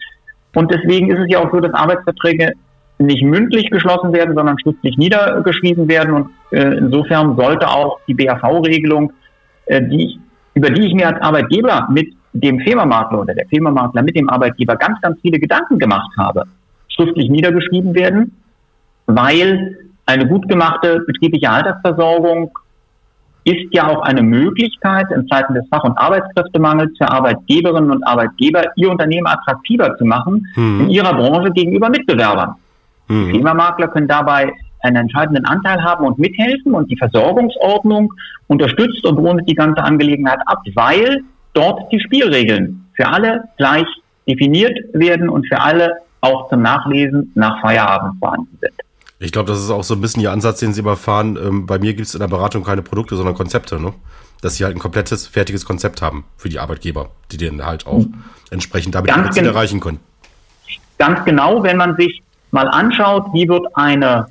Und 0.55 0.71
deswegen 0.71 1.11
ist 1.11 1.19
es 1.19 1.27
ja 1.29 1.39
auch 1.39 1.51
so, 1.51 1.59
dass 1.59 1.73
Arbeitsverträge 1.73 2.53
nicht 2.97 3.23
mündlich 3.23 3.69
geschlossen 3.69 4.13
werden, 4.13 4.35
sondern 4.35 4.57
schriftlich 4.59 4.97
niedergeschrieben 4.97 5.87
werden. 5.87 6.13
Und 6.13 6.29
äh, 6.51 6.77
insofern 6.77 7.35
sollte 7.37 7.67
auch 7.67 7.99
die 8.07 8.13
BAV-Regelung, 8.13 9.13
äh, 9.67 9.81
über 10.53 10.69
die 10.69 10.87
ich 10.87 10.93
mir 10.93 11.07
als 11.07 11.21
Arbeitgeber 11.21 11.87
mit 11.91 12.13
dem 12.33 12.59
Firmamakler 12.59 13.21
oder 13.21 13.33
der 13.33 13.47
Firmamakler 13.47 14.03
mit 14.03 14.15
dem 14.15 14.29
Arbeitgeber 14.29 14.75
ganz, 14.75 14.99
ganz 15.01 15.19
viele 15.21 15.39
Gedanken 15.39 15.79
gemacht 15.79 16.11
habe, 16.17 16.43
schriftlich 16.89 17.29
niedergeschrieben 17.29 17.93
werden, 17.95 18.35
weil 19.05 19.77
eine 20.05 20.27
gut 20.27 20.47
gemachte 20.49 21.01
betriebliche 21.05 21.49
Altersversorgung 21.49 22.51
ist 23.49 23.73
ja 23.73 23.87
auch 23.87 24.01
eine 24.01 24.21
Möglichkeit, 24.21 25.07
in 25.11 25.27
Zeiten 25.27 25.53
des 25.53 25.65
Fach- 25.69 25.83
und 25.83 25.97
Arbeitskräftemangels 25.97 26.91
für 26.97 27.09
Arbeitgeberinnen 27.09 27.91
und 27.91 28.03
Arbeitgeber 28.03 28.63
ihr 28.75 28.89
Unternehmen 28.89 29.27
attraktiver 29.27 29.97
zu 29.97 30.05
machen 30.05 30.47
mhm. 30.55 30.81
in 30.81 30.89
ihrer 30.89 31.13
Branche 31.13 31.51
gegenüber 31.51 31.89
Mitbewerbern. 31.89 32.55
Mhm. 33.07 33.29
Klimamakler 33.29 33.87
können 33.87 34.07
dabei 34.07 34.51
einen 34.81 34.95
entscheidenden 34.95 35.45
Anteil 35.45 35.83
haben 35.83 36.05
und 36.05 36.19
mithelfen 36.19 36.73
und 36.73 36.89
die 36.89 36.97
Versorgungsordnung 36.97 38.13
unterstützt 38.47 39.05
und 39.05 39.17
rundet 39.17 39.49
die 39.49 39.55
ganze 39.55 39.83
Angelegenheit 39.83 40.39
ab, 40.45 40.61
weil 40.73 41.21
dort 41.53 41.91
die 41.91 41.99
Spielregeln 41.99 42.85
für 42.93 43.07
alle 43.07 43.45
gleich 43.57 43.87
definiert 44.27 44.77
werden 44.93 45.29
und 45.29 45.47
für 45.47 45.59
alle 45.59 45.97
auch 46.21 46.49
zum 46.49 46.61
Nachlesen 46.61 47.31
nach 47.35 47.61
Feierabend 47.61 48.19
vorhanden 48.19 48.57
sind. 48.61 48.73
Ich 49.21 49.33
glaube, 49.33 49.51
das 49.51 49.59
ist 49.59 49.69
auch 49.69 49.83
so 49.83 49.95
ein 49.95 50.01
bisschen 50.01 50.23
Ihr 50.23 50.31
Ansatz, 50.31 50.59
den 50.59 50.73
Sie 50.73 50.79
immer 50.79 50.95
fahren. 50.95 51.37
Ähm, 51.37 51.65
bei 51.65 51.77
mir 51.77 51.93
gibt 51.93 52.07
es 52.07 52.13
in 52.13 52.21
der 52.21 52.29
Beratung 52.29 52.63
keine 52.63 52.81
Produkte, 52.81 53.17
sondern 53.17 53.35
Konzepte, 53.35 53.79
ne? 53.79 53.93
Dass 54.41 54.55
Sie 54.55 54.63
halt 54.63 54.75
ein 54.75 54.79
komplettes, 54.79 55.27
fertiges 55.27 55.65
Konzept 55.65 56.01
haben 56.01 56.23
für 56.37 56.47
die 56.47 56.59
Arbeitgeber, 56.59 57.09
die 57.31 57.37
den 57.37 57.65
halt 57.65 57.85
auch 57.85 57.99
mhm. 57.99 58.23
entsprechend 58.49 58.95
damit 58.95 59.11
ganz 59.11 59.35
Ziel 59.35 59.45
erreichen 59.45 59.81
können. 59.81 59.99
Ganz 60.97 61.23
genau, 61.25 61.61
wenn 61.63 61.75
man 61.75 61.97
sich 61.97 62.23
mal 62.51 62.69
anschaut, 62.69 63.25
wie 63.33 63.47
wird 63.47 63.65
eine 63.75 64.27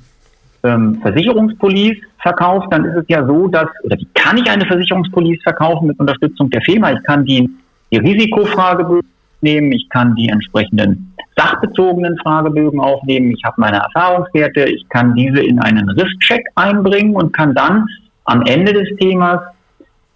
ähm, 0.63 0.99
Versicherungspolice 1.03 2.01
verkauft, 2.21 2.67
dann 2.71 2.85
ist 2.85 2.97
es 2.97 3.05
ja 3.07 3.25
so, 3.25 3.47
dass, 3.47 3.67
oder 3.83 3.95
wie 3.97 4.07
kann 4.15 4.37
ich 4.37 4.49
eine 4.49 4.65
Versicherungspolice 4.65 5.41
verkaufen 5.43 5.87
mit 5.87 5.99
Unterstützung 5.99 6.49
der 6.49 6.61
Firma? 6.61 6.91
Ich 6.91 7.03
kann 7.03 7.25
die, 7.25 7.47
die 7.91 7.97
Risikofrage 7.97 9.01
nehmen, 9.41 9.71
ich 9.71 9.87
kann 9.89 10.15
die 10.15 10.29
entsprechenden 10.29 11.13
sachbezogenen 11.39 12.17
Fragebögen 12.19 12.79
aufnehmen, 12.79 13.31
ich 13.31 13.43
habe 13.45 13.55
meine 13.57 13.77
Erfahrungswerte, 13.77 14.65
ich 14.65 14.87
kann 14.89 15.13
diese 15.13 15.41
in 15.41 15.59
einen 15.59 15.89
Risk-Check 15.89 16.45
einbringen 16.55 17.15
und 17.15 17.31
kann 17.31 17.55
dann 17.55 17.87
am 18.25 18.41
Ende 18.43 18.73
des 18.73 18.89
Themas 18.97 19.39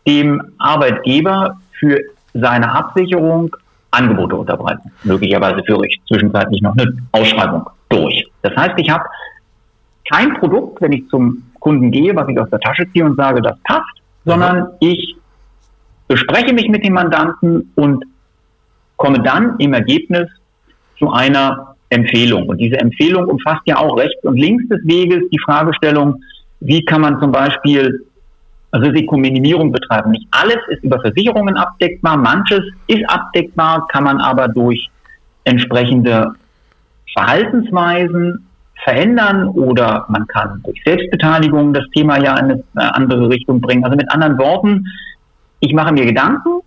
dem 0.05 0.41
Arbeitgeber 0.57 1.57
für 1.79 1.99
seine 2.33 2.69
Absicherung 2.71 3.55
Angebote 3.91 4.35
unterbreiten. 4.35 4.91
Möglicherweise 5.03 5.63
führe 5.65 5.85
ich 5.87 6.01
zwischenzeitlich 6.07 6.61
noch 6.61 6.75
eine 6.75 6.93
Ausschreibung 7.11 7.69
durch. 7.89 8.27
Das 8.41 8.55
heißt, 8.55 8.73
ich 8.77 8.89
habe 8.89 9.05
kein 10.11 10.33
Produkt, 10.33 10.81
wenn 10.81 10.91
ich 10.91 11.07
zum 11.09 11.43
Kunden 11.59 11.91
gehe, 11.91 12.15
was 12.15 12.27
ich 12.27 12.39
aus 12.39 12.49
der 12.49 12.59
Tasche 12.59 12.91
ziehe 12.91 13.05
und 13.05 13.15
sage, 13.15 13.41
das 13.41 13.57
passt, 13.63 14.01
sondern 14.25 14.67
ich 14.79 15.15
bespreche 16.07 16.53
mich 16.53 16.67
mit 16.69 16.83
dem 16.83 16.93
Mandanten 16.93 17.71
und 17.75 18.03
komme 18.97 19.21
dann 19.21 19.55
im 19.59 19.73
Ergebnis 19.73 20.27
zu 20.99 21.11
einer 21.11 21.75
Empfehlung. 21.89 22.47
Und 22.47 22.57
diese 22.57 22.79
Empfehlung 22.79 23.27
umfasst 23.27 23.61
ja 23.65 23.77
auch 23.77 23.97
rechts 23.97 24.23
und 24.23 24.37
links 24.37 24.67
des 24.69 24.79
Weges 24.83 25.23
die 25.31 25.39
Fragestellung, 25.39 26.21
wie 26.59 26.83
kann 26.83 27.01
man 27.01 27.19
zum 27.19 27.31
Beispiel 27.31 28.05
Risikominimierung 28.73 29.71
betreiben. 29.71 30.11
Nicht 30.11 30.27
alles 30.31 30.57
ist 30.69 30.83
über 30.83 30.99
Versicherungen 30.99 31.57
abdeckbar, 31.57 32.17
manches 32.17 32.63
ist 32.87 33.07
abdeckbar, 33.07 33.87
kann 33.87 34.03
man 34.03 34.19
aber 34.19 34.47
durch 34.47 34.89
entsprechende 35.43 36.33
Verhaltensweisen 37.13 38.47
verändern 38.83 39.47
oder 39.49 40.05
man 40.09 40.27
kann 40.27 40.61
durch 40.63 40.81
Selbstbeteiligung 40.83 41.73
das 41.73 41.85
Thema 41.93 42.21
ja 42.21 42.37
in 42.37 42.63
eine 42.75 42.95
andere 42.95 43.29
Richtung 43.29 43.61
bringen. 43.61 43.83
Also 43.83 43.95
mit 43.95 44.11
anderen 44.11 44.37
Worten, 44.37 44.87
ich 45.59 45.73
mache 45.73 45.93
mir 45.93 46.05
Gedanken, 46.05 46.61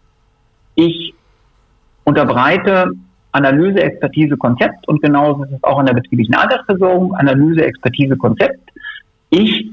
ich 0.77 1.15
unterbreite 2.05 2.93
Analyse, 3.37 3.83
Expertise, 3.83 4.37
Konzept 4.37 4.89
und 4.89 5.03
genauso 5.03 5.45
ist 5.45 5.53
es 5.53 5.65
auch 5.65 5.79
in 5.81 5.87
der 5.87 5.95
betrieblichen 5.95 6.35
Altersversorgung, 6.35 7.15
Analyse, 7.15 7.65
Expertise, 7.65 8.17
Konzept. 8.17 8.61
Ich 9.31 9.71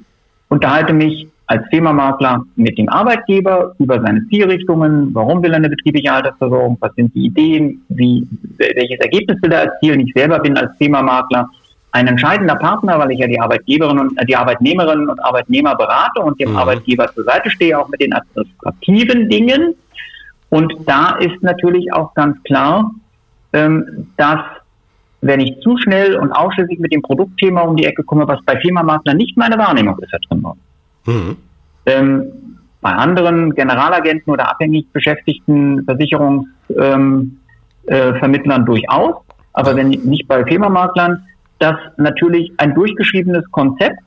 unterhalte 0.49 0.93
mich 0.93 1.27
als 1.47 1.67
Firmamakler 1.69 2.43
mit 2.55 2.77
dem 2.77 2.89
Arbeitgeber 2.89 3.75
über 3.79 4.01
seine 4.01 4.25
Zielrichtungen, 4.27 5.13
warum 5.13 5.43
will 5.43 5.51
er 5.51 5.57
eine 5.57 5.69
betriebliche 5.69 6.11
Altersversorgung, 6.11 6.77
was 6.79 6.93
sind 6.95 7.13
die 7.15 7.25
Ideen, 7.25 7.81
wie, 7.89 8.27
welches 8.57 8.99
Ergebnis 8.99 9.41
will 9.41 9.51
er 9.51 9.63
erzielen. 9.63 9.99
Ich 10.01 10.13
selber 10.13 10.39
bin 10.39 10.57
als 10.57 10.75
Firmamakler 10.77 11.49
ein 11.91 12.07
entscheidender 12.07 12.55
Partner, 12.55 12.97
weil 12.97 13.11
ich 13.11 13.19
ja 13.19 13.27
die 13.27 13.39
Arbeitgeberinnen 13.39 14.07
und 14.09 14.17
äh, 14.19 14.25
die 14.25 14.35
Arbeitnehmerinnen 14.35 15.09
und 15.09 15.23
Arbeitnehmer 15.23 15.75
berate 15.75 16.21
und 16.21 16.39
dem 16.39 16.51
mhm. 16.51 16.57
Arbeitgeber 16.57 17.13
zur 17.13 17.23
Seite 17.23 17.51
stehe, 17.51 17.77
auch 17.77 17.87
mit 17.87 18.01
den 18.01 18.13
administrativen 18.13 19.29
Dingen. 19.29 19.75
Und 20.49 20.73
da 20.87 21.17
ist 21.17 21.41
natürlich 21.43 21.93
auch 21.93 22.13
ganz 22.15 22.41
klar, 22.43 22.91
dass 24.17 24.39
wenn 25.21 25.39
ich 25.39 25.59
zu 25.61 25.77
schnell 25.77 26.17
und 26.17 26.33
ausschließlich 26.33 26.79
mit 26.79 26.91
dem 26.91 27.01
Produktthema 27.01 27.61
um 27.61 27.77
die 27.77 27.85
Ecke 27.85 28.03
komme, 28.03 28.27
was 28.27 28.43
bei 28.45 28.59
Firmamakler 28.59 29.13
nicht 29.13 29.37
meine 29.37 29.57
Wahrnehmung 29.57 29.97
ist, 29.99 30.11
Herr 30.11 30.19
Trimmer. 30.19 30.57
Mhm. 31.05 31.37
Ähm, 31.85 32.23
bei 32.81 32.91
anderen 32.91 33.55
Generalagenten 33.55 34.33
oder 34.33 34.49
abhängig 34.49 34.85
beschäftigten 34.91 35.85
Versicherungsvermittlern 35.85 37.41
ähm, 37.87 38.61
äh, 38.61 38.65
durchaus, 38.65 39.15
aber 39.53 39.75
wenn 39.77 39.89
nicht 39.89 40.27
bei 40.27 40.43
Firmamaklern, 40.43 41.25
dass 41.59 41.77
natürlich 41.95 42.51
ein 42.57 42.75
durchgeschriebenes 42.75 43.49
Konzept, 43.51 44.03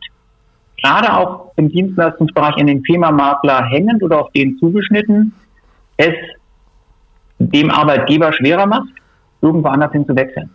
gerade 0.83 1.17
auch 1.17 1.53
im 1.57 1.71
Dienstleistungsbereich 1.71 2.59
in 2.59 2.67
den 2.67 2.83
Firmamakler 2.85 3.65
hängend 3.65 4.03
oder 4.03 4.21
auf 4.21 4.33
den 4.33 4.59
zugeschnitten, 4.59 5.33
es 5.97 6.15
dem 7.39 7.71
Arbeitgeber 7.71 8.35
schwerer 8.35 8.67
macht, 8.67 8.89
irgendwo 9.43 9.69
anders 9.69 9.93
hin 9.93 10.07
zu 10.07 10.15
wechseln. 10.17 10.51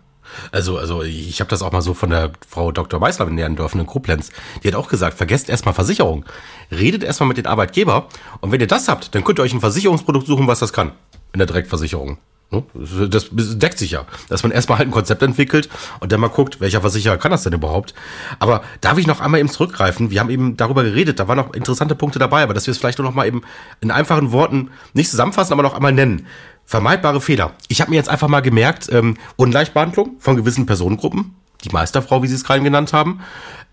Also, 0.51 0.77
also 0.77 1.01
ich 1.03 1.39
habe 1.39 1.49
das 1.49 1.61
auch 1.61 1.71
mal 1.71 1.81
so 1.81 1.93
von 1.93 2.09
der 2.09 2.31
Frau 2.47 2.71
Dr. 2.71 2.99
Meissler 2.99 3.27
in 3.27 3.35
Nerndorf 3.35 3.73
in 3.73 3.85
Koblenz. 3.85 4.29
Die 4.63 4.67
hat 4.67 4.75
auch 4.75 4.87
gesagt, 4.87 5.17
vergesst 5.17 5.49
erstmal 5.49 5.73
Versicherung. 5.73 6.25
Redet 6.71 7.03
erstmal 7.03 7.27
mit 7.27 7.37
den 7.37 7.47
Arbeitgeber 7.47 8.07
und 8.39 8.51
wenn 8.51 8.61
ihr 8.61 8.67
das 8.67 8.87
habt, 8.87 9.15
dann 9.15 9.23
könnt 9.23 9.39
ihr 9.39 9.43
euch 9.43 9.53
ein 9.53 9.59
Versicherungsprodukt 9.59 10.27
suchen, 10.27 10.47
was 10.47 10.59
das 10.59 10.73
kann. 10.73 10.91
In 11.33 11.39
der 11.39 11.47
Direktversicherung. 11.47 12.17
Ne? 12.51 12.63
Das 13.07 13.29
deckt 13.31 13.79
sich 13.79 13.91
ja, 13.91 14.05
dass 14.27 14.43
man 14.43 14.51
erstmal 14.51 14.77
halt 14.77 14.89
ein 14.89 14.91
Konzept 14.91 15.23
entwickelt 15.23 15.69
und 16.01 16.11
dann 16.11 16.19
mal 16.19 16.27
guckt, 16.27 16.59
welcher 16.59 16.81
Versicherer 16.81 17.17
kann 17.17 17.31
das 17.31 17.43
denn 17.43 17.53
überhaupt. 17.53 17.93
Aber 18.39 18.61
darf 18.81 18.97
ich 18.97 19.07
noch 19.07 19.21
einmal 19.21 19.39
eben 19.39 19.49
zurückgreifen? 19.49 20.11
Wir 20.11 20.19
haben 20.19 20.29
eben 20.29 20.57
darüber 20.57 20.83
geredet, 20.83 21.19
da 21.19 21.29
waren 21.29 21.37
noch 21.37 21.53
interessante 21.53 21.95
Punkte 21.95 22.19
dabei, 22.19 22.43
aber 22.43 22.53
dass 22.53 22.67
wir 22.67 22.73
es 22.73 22.77
vielleicht 22.77 22.97
nur 22.99 23.07
noch 23.07 23.15
mal 23.15 23.25
eben 23.25 23.41
in 23.79 23.89
einfachen 23.89 24.33
Worten 24.33 24.71
nicht 24.93 25.09
zusammenfassen, 25.09 25.53
aber 25.53 25.63
noch 25.63 25.75
einmal 25.75 25.93
nennen. 25.93 26.27
Vermeidbare 26.65 27.21
Fehler. 27.21 27.53
Ich 27.67 27.81
habe 27.81 27.91
mir 27.91 27.97
jetzt 27.97 28.09
einfach 28.09 28.27
mal 28.27 28.41
gemerkt, 28.41 28.89
ähm, 28.91 29.17
Ungleichbehandlung 29.35 30.17
von 30.19 30.35
gewissen 30.35 30.65
Personengruppen, 30.65 31.35
die 31.63 31.69
Meisterfrau, 31.69 32.23
wie 32.23 32.27
Sie 32.27 32.35
es 32.35 32.43
gerade 32.43 32.61
genannt 32.61 32.93
haben, 32.93 33.21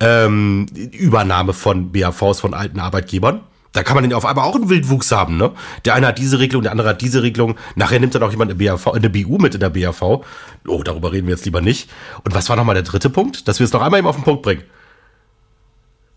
ähm, 0.00 0.66
Übernahme 0.92 1.52
von 1.52 1.92
BAVs 1.92 2.40
von 2.40 2.54
alten 2.54 2.80
Arbeitgebern, 2.80 3.42
da 3.72 3.82
kann 3.82 3.94
man 3.94 4.04
dann 4.04 4.14
auf 4.14 4.24
einmal 4.24 4.44
auch 4.44 4.54
einen 4.54 4.70
Wildwuchs 4.70 5.12
haben, 5.12 5.36
ne? 5.36 5.52
Der 5.84 5.94
eine 5.94 6.08
hat 6.08 6.18
diese 6.18 6.38
Regelung, 6.38 6.62
der 6.62 6.72
andere 6.72 6.88
hat 6.88 7.02
diese 7.02 7.22
Regelung. 7.22 7.56
Nachher 7.76 8.00
nimmt 8.00 8.14
dann 8.14 8.22
auch 8.22 8.30
jemand 8.30 8.50
eine, 8.50 8.58
BAV, 8.58 8.88
eine 8.88 9.10
BU 9.10 9.38
mit 9.38 9.54
in 9.54 9.60
der 9.60 9.70
BAV. 9.70 10.24
Oh, 10.66 10.82
darüber 10.82 11.12
reden 11.12 11.26
wir 11.26 11.34
jetzt 11.34 11.44
lieber 11.44 11.60
nicht. 11.60 11.90
Und 12.24 12.34
was 12.34 12.48
war 12.48 12.56
nochmal 12.56 12.74
der 12.74 12.84
dritte 12.84 13.10
Punkt? 13.10 13.46
Dass 13.46 13.58
wir 13.58 13.64
es 13.64 13.72
noch 13.72 13.82
einmal 13.82 13.98
eben 13.98 14.08
auf 14.08 14.16
den 14.16 14.24
Punkt 14.24 14.42
bringen. 14.42 14.62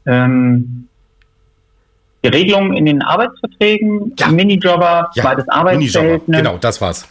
Ähm, 0.05 0.87
die 2.23 2.27
Regelung 2.27 2.73
in 2.73 2.85
den 2.85 3.01
Arbeitsverträgen, 3.01 4.13
ja. 4.17 4.27
Minijobber, 4.29 5.11
ja. 5.15 5.21
zweites 5.23 5.47
Arbeitsverhältnis. 5.49 6.37
Genau, 6.37 6.57
das 6.57 6.81
war's. 6.81 7.07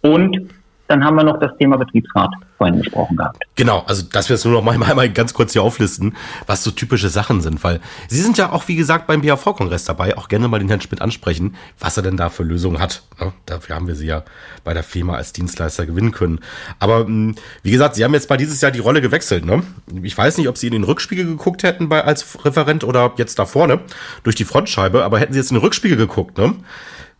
Und 0.00 0.50
dann 0.92 1.04
haben 1.04 1.16
wir 1.16 1.24
noch 1.24 1.40
das 1.40 1.56
Thema 1.56 1.78
Betriebsrat 1.78 2.30
vorhin 2.58 2.78
besprochen 2.78 3.16
gehabt. 3.16 3.42
Genau, 3.56 3.82
also 3.86 4.02
dass 4.02 4.28
wir 4.28 4.34
es 4.34 4.44
nur 4.44 4.54
noch 4.54 4.62
mal, 4.78 4.78
mal 4.78 5.10
ganz 5.10 5.32
kurz 5.32 5.54
hier 5.54 5.62
auflisten, 5.62 6.14
was 6.46 6.62
so 6.62 6.70
typische 6.70 7.08
Sachen 7.08 7.40
sind, 7.40 7.64
weil 7.64 7.80
Sie 8.08 8.20
sind 8.20 8.36
ja 8.36 8.52
auch, 8.52 8.68
wie 8.68 8.76
gesagt, 8.76 9.06
beim 9.06 9.22
BAV-Kongress 9.22 9.84
dabei, 9.84 10.16
auch 10.18 10.28
gerne 10.28 10.48
mal 10.48 10.58
den 10.58 10.68
Herrn 10.68 10.80
Schmidt 10.80 11.00
ansprechen, 11.00 11.56
was 11.80 11.96
er 11.96 12.02
denn 12.02 12.16
da 12.16 12.28
für 12.28 12.42
Lösungen 12.42 12.78
hat. 12.78 13.02
Ja, 13.18 13.32
dafür 13.46 13.76
haben 13.76 13.88
wir 13.88 13.94
Sie 13.94 14.06
ja 14.06 14.22
bei 14.64 14.74
der 14.74 14.82
FEMA 14.82 15.14
als 15.14 15.32
Dienstleister 15.32 15.86
gewinnen 15.86 16.12
können. 16.12 16.40
Aber 16.78 17.06
hm, 17.06 17.36
wie 17.62 17.70
gesagt, 17.70 17.94
Sie 17.94 18.04
haben 18.04 18.12
jetzt 18.12 18.28
mal 18.28 18.36
dieses 18.36 18.60
Jahr 18.60 18.70
die 18.70 18.80
Rolle 18.80 19.00
gewechselt. 19.00 19.46
Ne? 19.46 19.62
Ich 20.02 20.16
weiß 20.16 20.36
nicht, 20.36 20.48
ob 20.48 20.58
Sie 20.58 20.66
in 20.66 20.74
den 20.74 20.84
Rückspiegel 20.84 21.24
geguckt 21.24 21.62
hätten 21.62 21.88
bei, 21.88 22.04
als 22.04 22.44
Referent 22.44 22.84
oder 22.84 23.12
jetzt 23.16 23.38
da 23.38 23.46
vorne 23.46 23.80
durch 24.24 24.36
die 24.36 24.44
Frontscheibe, 24.44 25.04
aber 25.04 25.18
hätten 25.18 25.32
Sie 25.32 25.38
jetzt 25.38 25.50
in 25.50 25.56
den 25.56 25.64
Rückspiegel 25.64 25.96
geguckt, 25.96 26.36
ne? 26.36 26.54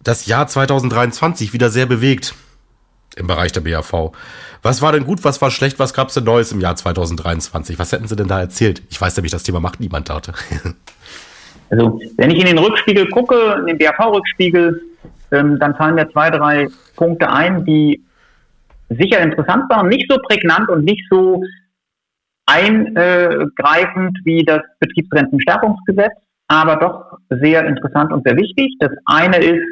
das 0.02 0.26
Jahr 0.26 0.47
2023 0.47 1.52
wieder 1.52 1.71
sehr 1.71 1.87
bewegt 1.87 2.35
im 3.16 3.26
Bereich 3.26 3.52
der 3.52 3.61
BAV. 3.61 4.12
Was 4.62 4.83
war 4.83 4.92
denn 4.92 5.04
gut, 5.04 5.25
was 5.25 5.40
war 5.42 5.50
schlecht, 5.50 5.78
was 5.78 5.95
gab 5.95 6.09
es 6.09 6.14
denn 6.14 6.25
Neues 6.25 6.52
im 6.52 6.61
Jahr 6.61 6.76
2023? 6.76 7.78
Was 7.78 7.92
hätten 7.92 8.07
Sie 8.07 8.16
denn 8.16 8.28
da 8.28 8.40
erzählt? 8.40 8.83
Ich 8.90 9.00
weiß 9.00 9.16
nämlich, 9.16 9.33
das 9.33 9.42
Thema 9.42 9.61
macht 9.61 9.81
niemand 9.81 10.09
dort. 10.11 10.33
Also, 11.71 11.99
wenn 12.19 12.31
ich 12.31 12.38
in 12.38 12.45
den 12.45 12.59
Rückspiegel 12.59 13.09
gucke, 13.09 13.57
in 13.61 13.66
den 13.66 13.78
BAV-Rückspiegel, 13.78 14.78
ähm, 15.31 15.59
dann 15.59 15.75
fallen 15.75 15.95
mir 15.95 16.07
zwei, 16.11 16.28
drei 16.28 16.69
Punkte 16.97 17.31
ein, 17.31 17.64
die 17.64 18.04
sicher 18.90 19.21
interessant 19.21 19.71
waren, 19.71 19.88
nicht 19.88 20.04
so 20.11 20.19
prägnant 20.28 20.69
und 20.69 20.85
nicht 20.85 21.02
so 21.11 21.42
eingreifend 22.45 24.19
wie 24.25 24.45
das 24.45 24.61
Betriebsrentenstärkungsgesetz, 24.81 26.12
aber 26.49 26.76
doch 26.76 27.19
sehr 27.31 27.64
interessant 27.64 28.12
und 28.12 28.23
sehr 28.26 28.37
wichtig. 28.37 28.75
Das 28.78 28.90
eine 29.07 29.38
ist, 29.38 29.62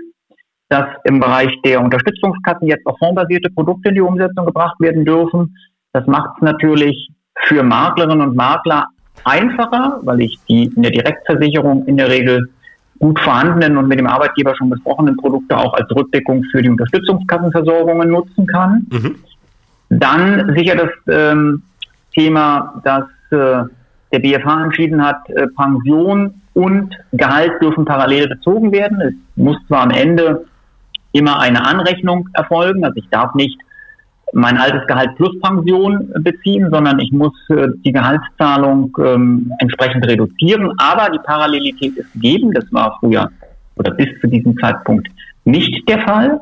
dass 0.70 0.86
im 1.04 1.18
Bereich 1.18 1.50
der 1.64 1.82
Unterstützungskassen 1.82 2.68
jetzt 2.68 2.86
auch 2.86 2.96
fondbasierte 2.98 3.50
Produkte 3.50 3.88
in 3.88 3.96
die 3.96 4.00
Umsetzung 4.00 4.46
gebracht 4.46 4.78
werden 4.78 5.04
dürfen. 5.04 5.56
Das 5.92 6.06
macht 6.06 6.30
es 6.36 6.42
natürlich 6.42 7.10
für 7.42 7.62
Maklerinnen 7.64 8.20
und 8.20 8.36
Makler 8.36 8.86
einfacher, 9.24 9.98
weil 10.02 10.20
ich 10.20 10.38
die 10.48 10.64
in 10.64 10.82
der 10.82 10.92
Direktversicherung 10.92 11.86
in 11.86 11.96
der 11.96 12.08
Regel 12.08 12.48
gut 13.00 13.18
vorhandenen 13.18 13.78
und 13.78 13.88
mit 13.88 13.98
dem 13.98 14.06
Arbeitgeber 14.06 14.54
schon 14.54 14.70
besprochenen 14.70 15.16
Produkte 15.16 15.56
auch 15.56 15.74
als 15.74 15.90
Rückdeckung 15.90 16.44
für 16.52 16.62
die 16.62 16.68
Unterstützungskassenversorgungen 16.68 18.08
nutzen 18.08 18.46
kann. 18.46 18.86
Mhm. 18.90 19.16
Dann 19.88 20.54
sicher 20.56 20.76
das 20.76 20.90
ähm, 21.08 21.62
Thema, 22.14 22.80
dass 22.84 23.06
äh, 23.30 23.64
der 24.12 24.18
BFH 24.20 24.64
entschieden 24.64 25.04
hat, 25.04 25.28
äh, 25.30 25.48
Pension 25.48 26.34
und 26.54 26.96
Gehalt 27.12 27.60
dürfen 27.60 27.84
parallel 27.84 28.28
bezogen 28.28 28.70
werden. 28.70 29.00
Es 29.00 29.14
muss 29.34 29.56
zwar 29.66 29.82
am 29.82 29.90
Ende 29.90 30.44
immer 31.12 31.40
eine 31.40 31.64
Anrechnung 31.64 32.28
erfolgen. 32.34 32.84
Also 32.84 32.96
ich 32.96 33.08
darf 33.10 33.34
nicht 33.34 33.58
mein 34.32 34.58
altes 34.58 34.86
Gehalt 34.86 35.16
plus 35.16 35.38
Pension 35.40 36.12
beziehen, 36.20 36.68
sondern 36.70 36.98
ich 37.00 37.10
muss 37.12 37.34
äh, 37.50 37.68
die 37.84 37.92
Gehaltszahlung 37.92 38.96
ähm, 38.98 39.52
entsprechend 39.58 40.06
reduzieren. 40.06 40.72
Aber 40.78 41.10
die 41.10 41.18
Parallelität 41.18 41.96
ist 41.96 42.12
gegeben. 42.12 42.52
Das 42.52 42.64
war 42.72 42.96
früher 43.00 43.30
oder 43.76 43.92
bis 43.92 44.08
zu 44.20 44.28
diesem 44.28 44.56
Zeitpunkt 44.58 45.08
nicht 45.44 45.88
der 45.88 46.00
Fall. 46.00 46.40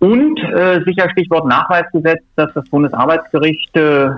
Und 0.00 0.38
äh, 0.40 0.80
sicher 0.84 1.10
Stichwort 1.10 1.46
Nachweisgesetz, 1.46 2.22
dass 2.36 2.52
das 2.54 2.68
Bundesarbeitsgericht 2.68 3.76
äh, 3.76 4.10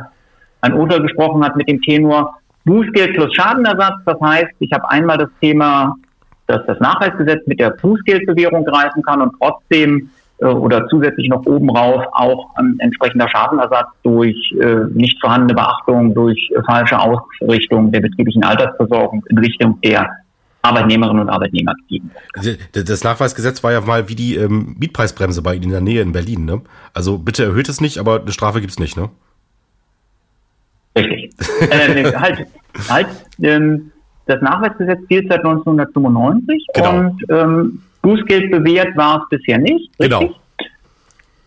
ein 0.61 0.75
Urteil 0.75 1.01
gesprochen 1.01 1.43
hat 1.43 1.57
mit 1.57 1.69
dem 1.69 1.81
Tenor 1.81 2.39
Bußgeld 2.65 3.15
plus 3.15 3.35
Schadenersatz. 3.35 3.97
Das 4.05 4.21
heißt, 4.21 4.53
ich 4.59 4.71
habe 4.73 4.91
einmal 4.91 5.17
das 5.17 5.31
Thema 5.41 5.97
dass 6.51 6.67
das 6.67 6.81
Nachweisgesetz 6.81 7.47
mit 7.47 7.61
der 7.61 7.71
Bußgeldbewährung 7.71 8.65
greifen 8.65 9.03
kann 9.03 9.23
und 9.23 9.33
trotzdem 9.41 10.11
äh, 10.39 10.47
oder 10.47 10.87
zusätzlich 10.89 11.29
noch 11.29 11.45
oben 11.47 11.71
rauf 11.71 12.05
auch 12.13 12.55
ein 12.57 12.77
entsprechender 12.81 13.29
Schadenersatz 13.29 13.89
durch 14.03 14.37
äh, 14.61 14.87
nicht 14.93 15.21
vorhandene 15.21 15.55
Beachtung, 15.55 16.15
durch 16.15 16.51
äh, 16.55 16.63
falsche 16.65 16.99
Ausrichtung 16.99 17.93
der 17.93 18.01
betrieblichen 18.01 18.43
Altersversorgung 18.43 19.25
in 19.29 19.39
Richtung 19.39 19.81
der 19.83 20.11
Arbeitnehmerinnen 20.63 21.23
und 21.23 21.31
Arbeitnehmer 21.31 21.75
gegeben. 21.75 22.11
Das 22.73 23.03
Nachweisgesetz 23.03 23.63
war 23.63 23.73
ja 23.73 23.81
mal 23.81 24.09
wie 24.09 24.15
die 24.15 24.37
ähm, 24.37 24.77
Mietpreisbremse 24.79 25.41
bei 25.41 25.55
Ihnen 25.55 25.65
in 25.65 25.71
der 25.71 25.81
Nähe 25.81 26.03
in 26.03 26.13
Berlin. 26.13 26.45
Ne? 26.45 26.61
Also 26.93 27.17
bitte 27.17 27.45
erhöht 27.45 27.69
es 27.69 27.81
nicht, 27.81 27.99
aber 27.99 28.21
eine 28.21 28.33
Strafe 28.33 28.61
gibt 28.61 28.73
es 28.73 28.79
nicht, 28.79 28.97
ne? 28.97 29.09
Richtig. 30.97 31.31
äh, 31.71 32.13
halt, 32.15 32.47
halt, 32.89 33.07
ähm, 33.41 33.93
das 34.27 34.41
Nachweisgesetz 34.41 35.01
gilt 35.09 35.29
seit 35.29 35.45
1995 35.45 36.67
genau. 36.75 36.99
und 36.99 37.25
ähm, 37.31 37.83
Bußgeld 38.03 38.51
bewährt 38.51 38.97
war 38.97 39.23
es 39.23 39.39
bisher 39.39 39.59
nicht. 39.59 39.91
Richtig? 39.99 40.19
Genau. 40.19 40.35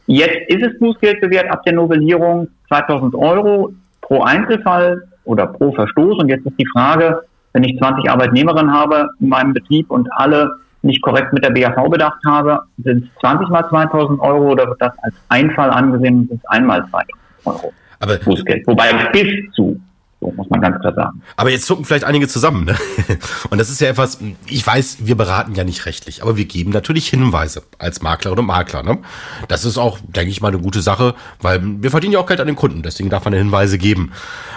Jetzt 0.05 0.49
ist 0.49 0.63
es 0.63 0.79
Bußgeld 0.79 1.21
bewährt 1.21 1.49
ab 1.49 1.63
der 1.63 1.73
Novellierung 1.73 2.49
2000 2.67 3.15
Euro 3.15 3.73
pro 4.01 4.21
Einzelfall 4.21 5.03
oder 5.23 5.47
pro 5.47 5.71
Verstoß. 5.71 6.19
Und 6.19 6.29
jetzt 6.29 6.45
ist 6.45 6.59
die 6.59 6.67
Frage, 6.73 7.23
wenn 7.53 7.63
ich 7.63 7.77
20 7.77 8.09
Arbeitnehmerinnen 8.09 8.73
habe 8.73 9.09
in 9.19 9.29
meinem 9.29 9.53
Betrieb 9.53 9.89
und 9.89 10.11
alle 10.13 10.51
nicht 10.81 11.01
korrekt 11.01 11.31
mit 11.31 11.45
der 11.45 11.51
BAV 11.51 11.89
bedacht 11.89 12.19
habe, 12.25 12.59
sind 12.83 13.05
es 13.05 13.19
20 13.21 13.47
mal 13.47 13.67
2000 13.69 14.19
Euro 14.19 14.51
oder 14.51 14.67
wird 14.67 14.81
das 14.81 14.91
als 15.03 15.15
Einfall 15.29 15.69
angesehen 15.69 16.19
und 16.19 16.27
sind 16.27 16.41
es 16.43 16.49
einmal 16.49 16.85
2000 16.89 17.09
Euro 17.45 17.73
Aber 18.01 18.17
Bußgeld. 18.17 18.67
Wobei 18.67 18.91
bis 19.13 19.51
zu 19.53 19.79
so 20.23 20.31
muss 20.35 20.49
man 20.49 20.61
ganz 20.61 20.79
klar 20.79 20.93
sagen. 20.93 21.21
Aber 21.35 21.49
jetzt 21.49 21.65
zucken 21.65 21.85
vielleicht 21.85 22.05
einige 22.05 22.27
zusammen. 22.27 22.65
Ne? 22.65 22.75
Und 23.49 23.57
das 23.57 23.69
ist 23.69 23.81
ja 23.81 23.89
etwas, 23.89 24.19
ich 24.47 24.65
weiß, 24.65 24.97
wir 25.01 25.15
beraten 25.15 25.53
ja 25.55 25.63
nicht 25.63 25.85
rechtlich, 25.85 26.21
aber 26.21 26.37
wir 26.37 26.45
geben 26.45 26.71
natürlich 26.71 27.09
Hinweise 27.09 27.63
als 27.77 28.01
Maklerin 28.01 28.39
und 28.39 28.45
Makler. 28.45 28.83
Ne? 28.83 28.99
Das 29.47 29.65
ist 29.65 29.77
auch, 29.77 29.99
denke 30.01 30.31
ich 30.31 30.41
mal, 30.41 30.49
eine 30.49 30.59
gute 30.59 30.81
Sache, 30.81 31.15
weil 31.41 31.61
wir 31.63 31.91
verdienen 31.91 32.13
ja 32.13 32.19
auch 32.19 32.25
Geld 32.25 32.39
an 32.39 32.47
den 32.47 32.55
Kunden, 32.55 32.83
deswegen 32.83 33.09
darf 33.09 33.25
man 33.25 33.33
Hinweise 33.33 33.77
geben. 33.77 34.11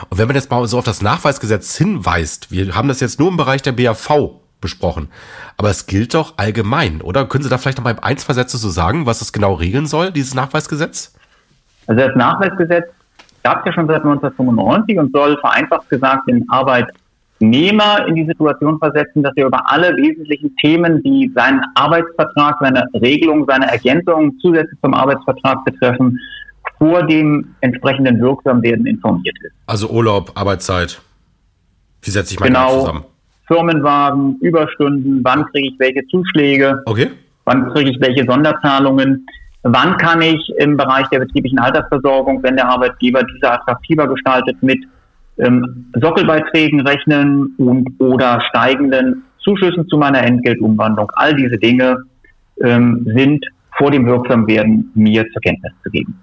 Und 0.08 0.18
wenn 0.18 0.26
man 0.26 0.36
jetzt 0.36 0.50
mal 0.50 0.66
so 0.68 0.78
auf 0.78 0.84
das 0.84 1.02
Nachweisgesetz 1.02 1.76
hinweist, 1.76 2.50
wir 2.50 2.74
haben 2.74 2.88
das 2.88 3.00
jetzt 3.00 3.18
nur 3.18 3.28
im 3.28 3.36
Bereich 3.36 3.62
der 3.62 3.72
BAV 3.72 4.10
besprochen. 4.60 5.08
Aber 5.56 5.70
es 5.70 5.86
gilt 5.86 6.14
doch 6.14 6.34
allgemein, 6.38 7.00
oder? 7.00 7.26
Können 7.26 7.44
Sie 7.44 7.50
da 7.50 7.58
vielleicht 7.58 7.78
noch 7.78 7.84
mal 7.84 7.96
ein, 8.00 8.18
zwei 8.18 8.34
Sätze 8.34 8.56
so 8.58 8.70
sagen, 8.70 9.06
was 9.06 9.18
das 9.18 9.32
genau 9.32 9.54
regeln 9.54 9.86
soll, 9.86 10.12
dieses 10.12 10.34
Nachweisgesetz? 10.34 11.14
Also 11.86 12.00
das 12.00 12.16
Nachweisgesetz 12.16 12.86
gab 13.46 13.60
es 13.60 13.66
ja 13.66 13.72
schon 13.74 13.86
seit 13.86 14.02
1995 14.02 14.98
und 14.98 15.12
soll 15.12 15.38
vereinfacht 15.38 15.88
gesagt 15.88 16.28
den 16.28 16.44
Arbeitnehmer 16.48 18.04
in 18.08 18.16
die 18.16 18.26
Situation 18.26 18.76
versetzen, 18.80 19.22
dass 19.22 19.32
er 19.36 19.46
über 19.46 19.70
alle 19.70 19.96
wesentlichen 19.96 20.56
Themen, 20.56 21.00
die 21.04 21.30
seinen 21.32 21.62
Arbeitsvertrag, 21.76 22.56
seine 22.60 22.88
Regelung, 22.94 23.44
seine 23.46 23.70
Ergänzung 23.70 24.36
zusätzlich 24.40 24.80
zum 24.82 24.94
Arbeitsvertrag 24.94 25.64
betreffen, 25.64 26.18
vor 26.78 27.04
dem 27.04 27.54
entsprechenden 27.60 28.20
Wirksamwerden 28.20 28.84
informiert 28.84 29.36
ist. 29.40 29.54
Also 29.68 29.90
Urlaub, 29.90 30.32
Arbeitszeit. 30.34 31.00
Wie 32.02 32.10
setze 32.10 32.34
ich 32.34 32.40
mein 32.40 32.48
genau, 32.48 32.80
zusammen? 32.80 33.04
Firmenwagen, 33.46 34.38
Überstunden, 34.40 35.20
wann 35.22 35.46
kriege 35.52 35.68
ich 35.68 35.78
welche 35.78 36.04
Zuschläge? 36.08 36.82
Okay. 36.84 37.10
Wann 37.44 37.72
kriege 37.72 37.90
ich 37.90 38.00
welche 38.00 38.24
Sonderzahlungen? 38.24 39.24
Wann 39.68 39.96
kann 39.96 40.22
ich 40.22 40.40
im 40.58 40.76
Bereich 40.76 41.08
der 41.08 41.18
betrieblichen 41.18 41.58
Altersversorgung, 41.58 42.42
wenn 42.42 42.54
der 42.56 42.68
Arbeitgeber 42.68 43.24
diese 43.24 43.50
attraktiver 43.50 44.06
gestaltet, 44.06 44.62
mit 44.62 44.78
ähm, 45.38 45.90
Sockelbeiträgen 46.00 46.86
rechnen 46.86 47.54
und 47.58 47.88
oder 47.98 48.40
steigenden 48.48 49.24
Zuschüssen 49.42 49.88
zu 49.88 49.96
meiner 49.96 50.22
Entgeltumwandlung? 50.22 51.10
All 51.16 51.34
diese 51.34 51.58
Dinge 51.58 51.96
ähm, 52.62 53.06
sind 53.12 53.44
vor 53.76 53.90
dem 53.90 54.06
Wirksamwerden 54.06 54.90
mir 54.94 55.26
zur 55.32 55.42
Kenntnis 55.42 55.72
zu 55.82 55.90
geben. 55.90 56.16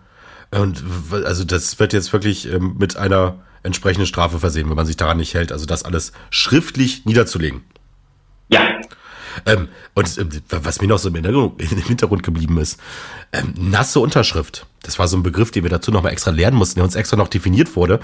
Und 0.52 0.84
also 1.26 1.44
das 1.44 1.80
wird 1.80 1.92
jetzt 1.92 2.14
wirklich 2.14 2.52
ähm, 2.52 2.76
mit 2.80 2.96
einer 2.96 3.36
entsprechenden 3.64 4.06
Strafe 4.06 4.40
versehen, 4.40 4.70
wenn 4.70 4.76
man 4.76 4.86
sich 4.86 4.98
daran 4.98 5.18
nicht 5.18 5.34
hält. 5.34 5.52
Also 5.52 5.66
das 5.66 5.84
alles 5.84 6.14
schriftlich 6.30 7.06
niederzulegen. 7.06 7.62
Ähm, 9.46 9.70
und 9.94 10.18
äh, 10.18 10.26
was 10.50 10.82
mir 10.82 10.88
noch 10.88 11.00
so 11.00 11.10
im 11.10 11.16
Hintergrund, 11.16 11.62
im 11.72 11.78
Hintergrund 11.78 12.24
geblieben 12.24 12.58
ist, 12.58 12.80
ähm, 13.32 13.54
nasse 13.58 14.00
Unterschrift. 14.00 14.66
Das 14.84 15.00
war 15.00 15.08
so 15.08 15.16
ein 15.18 15.24
Begriff, 15.24 15.50
den 15.50 15.64
wir 15.64 15.70
dazu 15.70 15.92
nochmal 15.92 16.12
extra 16.12 16.32
lernen 16.32 16.58
mussten, 16.58 16.76
der 16.76 16.84
uns 16.84 16.96
extra 16.96 17.16
noch 17.16 17.30
definiert 17.30 17.76
wurde. 17.76 18.00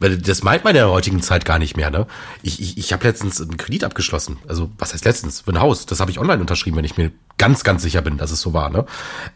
Weil 0.00 0.16
das 0.16 0.42
meint 0.42 0.64
man 0.64 0.70
in 0.70 0.76
der 0.76 0.90
heutigen 0.90 1.20
Zeit 1.20 1.44
gar 1.44 1.58
nicht 1.58 1.76
mehr. 1.76 1.90
Ne? 1.90 2.06
Ich, 2.42 2.60
ich, 2.60 2.78
ich 2.78 2.92
habe 2.92 3.06
letztens 3.06 3.40
einen 3.40 3.58
Kredit 3.58 3.84
abgeschlossen. 3.84 4.38
Also 4.48 4.70
was 4.78 4.94
heißt 4.94 5.04
letztens? 5.04 5.42
Für 5.42 5.52
ein 5.52 5.60
Haus. 5.60 5.84
Das 5.86 6.00
habe 6.00 6.10
ich 6.10 6.18
online 6.18 6.40
unterschrieben, 6.40 6.78
wenn 6.78 6.84
ich 6.84 6.96
mir 6.96 7.12
ganz, 7.36 7.64
ganz 7.64 7.82
sicher 7.82 8.00
bin, 8.00 8.16
dass 8.16 8.30
es 8.30 8.40
so 8.40 8.54
war. 8.54 8.70
Ne? 8.70 8.86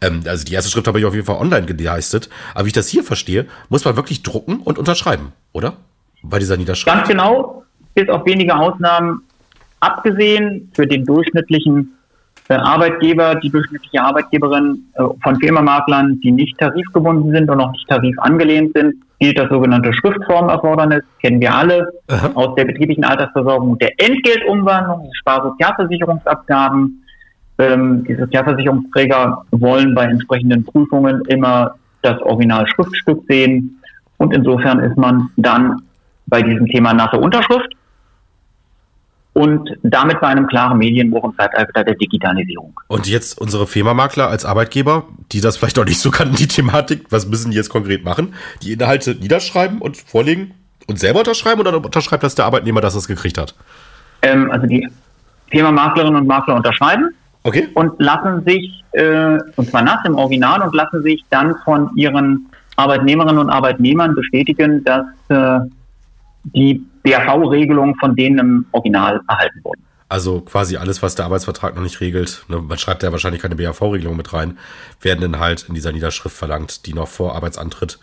Ähm, 0.01 0.23
also 0.27 0.45
die 0.45 0.55
erste 0.55 0.71
Schrift 0.71 0.89
habe 0.89 0.99
ich 0.99 1.05
auf 1.05 1.15
jeden 1.15 1.27
Fall 1.27 1.37
online 1.37 1.67
geleistet. 1.67 2.31
Aber 2.55 2.65
wie 2.65 2.69
ich 2.69 2.75
das 2.75 2.89
hier 2.89 3.05
verstehe, 3.05 3.47
muss 3.69 3.85
man 3.85 3.97
wirklich 3.97 4.23
drucken 4.23 4.61
und 4.61 4.79
unterschreiben, 4.79 5.33
oder? 5.53 5.77
Bei 6.23 6.39
dieser 6.39 6.57
Niederschrift. 6.57 6.97
Ganz 6.97 7.09
genau. 7.09 7.63
Bis 7.95 8.09
auf 8.09 8.25
wenige 8.25 8.57
Ausnahmen 8.57 9.23
abgesehen 9.87 10.71
für 10.75 10.87
den 10.87 11.05
durchschnittlichen 11.05 11.97
äh, 12.49 12.55
Arbeitgeber, 12.55 13.37
die 13.37 13.51
durchschnittliche 13.51 14.03
Arbeitgeberin 14.03 14.85
äh, 14.95 15.03
von 15.23 15.37
Firmamaklern, 15.41 16.21
die 16.21 16.33
nicht 16.33 16.59
tarifgebunden 16.59 17.33
sind 17.33 17.51
und 17.51 17.61
auch 17.61 17.73
nicht 17.73 17.89
tarifangelehnt 17.89 18.73
sind, 18.75 18.95
gilt 19.19 19.39
das 19.39 19.49
sogenannte 19.49 19.93
Schriftformerfordernis, 19.93 21.03
kennen 21.21 21.41
wir 21.41 21.55
alle, 21.55 21.89
Aha. 22.09 22.31
aus 22.35 22.55
der 22.55 22.67
betrieblichen 22.67 23.05
Altersversorgung 23.05 23.71
und 23.73 23.83
der 23.83 23.93
Entgeltumwandlung, 23.99 25.05
die 25.05 25.19
Sparsozialversicherungsabgaben. 25.19 27.03
Ähm, 27.59 28.05
die 28.05 28.15
Sozialversicherungsträger 28.15 29.43
wollen 29.51 29.95
bei 29.95 30.05
entsprechenden 30.05 30.65
Prüfungen 30.65 31.23
immer 31.29 31.75
das 32.03 32.21
Original-Schriftstück 32.21 33.23
sehen 33.29 33.81
und 34.19 34.35
insofern 34.35 34.81
ist 34.81 34.97
man 34.97 35.31
dann 35.37 35.83
bei 36.27 36.43
diesem 36.43 36.67
Thema 36.67 36.93
nasse 36.93 37.19
Unterschrift 37.19 37.73
und 39.37 39.69
damit 39.83 40.19
bei 40.23 40.29
einem 40.29 40.47
klaren 40.47 40.79
Medienbruch 40.79 41.23
im 41.25 41.37
Zeitalter 41.37 41.85
der 41.85 41.95
Digitalisierung. 41.97 42.73
Und 42.87 43.07
jetzt 43.07 43.39
unsere 43.39 43.67
Firmamakler 43.67 44.31
als 44.31 44.47
Arbeitgeber, 44.47 45.05
die 45.31 45.43
das 45.43 45.59
vielleicht 45.59 45.79
auch 45.79 45.85
nicht 45.85 46.01
so 46.01 46.11
kannten, 46.11 46.37
die 46.37 46.49
Thematik, 46.49 47.05
was 47.11 47.29
müssen 47.29 47.51
die 47.51 47.59
jetzt 47.59 47.69
konkret 47.69 48.03
machen? 48.03 48.33
Die 48.63 48.73
Inhalte 48.73 49.15
niederschreiben 49.15 49.83
und 49.83 49.99
vorlegen 49.99 50.55
und 50.87 50.99
selber 50.99 51.19
unterschreiben 51.19 51.61
oder 51.61 51.77
unterschreibt 51.77 52.23
das 52.23 52.35
der 52.35 52.47
Arbeitnehmer, 52.47 52.81
dass 52.81 52.95
er 52.95 53.01
es 53.01 53.09
gekriegt 53.09 53.37
hat? 53.37 53.55
Ähm, 54.23 54.51
also 54.51 54.67
die 54.67 54.89
Firmamaklerinnen 55.51 56.19
und 56.19 56.27
Makler 56.27 56.55
unterschreiben 56.55 57.11
okay. 57.43 57.69
und 57.75 57.93
lassen 58.01 58.43
sich, 58.47 58.85
äh, 58.93 59.39
und 59.57 59.69
zwar 59.69 59.83
nass 59.83 60.01
im 60.07 60.15
Original, 60.15 60.63
und 60.63 60.75
lassen 60.75 61.03
sich 61.03 61.23
dann 61.29 61.55
von 61.63 61.95
ihren 61.95 62.47
Arbeitnehmerinnen 62.77 63.39
und 63.39 63.51
Arbeitnehmern 63.51 64.15
bestätigen, 64.15 64.83
dass 64.83 65.05
äh, 65.29 65.61
die 66.55 66.83
BAV-Regelungen 67.11 67.95
von 67.97 68.17
denen 68.17 68.39
im 68.39 68.67
Original 68.73 69.21
erhalten 69.29 69.61
wurden. 69.63 69.83
Also 70.09 70.41
quasi 70.41 70.77
alles, 70.77 71.03
was 71.03 71.17
der 71.17 71.25
Arbeitsvertrag 71.25 71.75
noch 71.75 71.83
nicht 71.83 72.01
regelt, 72.01 72.45
ne, 72.49 72.61
man 72.61 72.79
schreibt 72.79 73.03
ja 73.03 73.11
wahrscheinlich 73.11 73.43
keine 73.43 73.57
BAV-Regelung 73.57 74.17
mit 74.17 74.33
rein, 74.33 74.59
werden 75.01 75.21
dann 75.21 75.41
halt 75.41 75.65
in 75.69 75.75
dieser 75.75 75.93
Niederschrift 75.93 76.37
verlangt, 76.37 76.87
die 76.87 76.95
noch 76.95 77.09
vor 77.09 77.35
Arbeitsantritt 77.35 77.99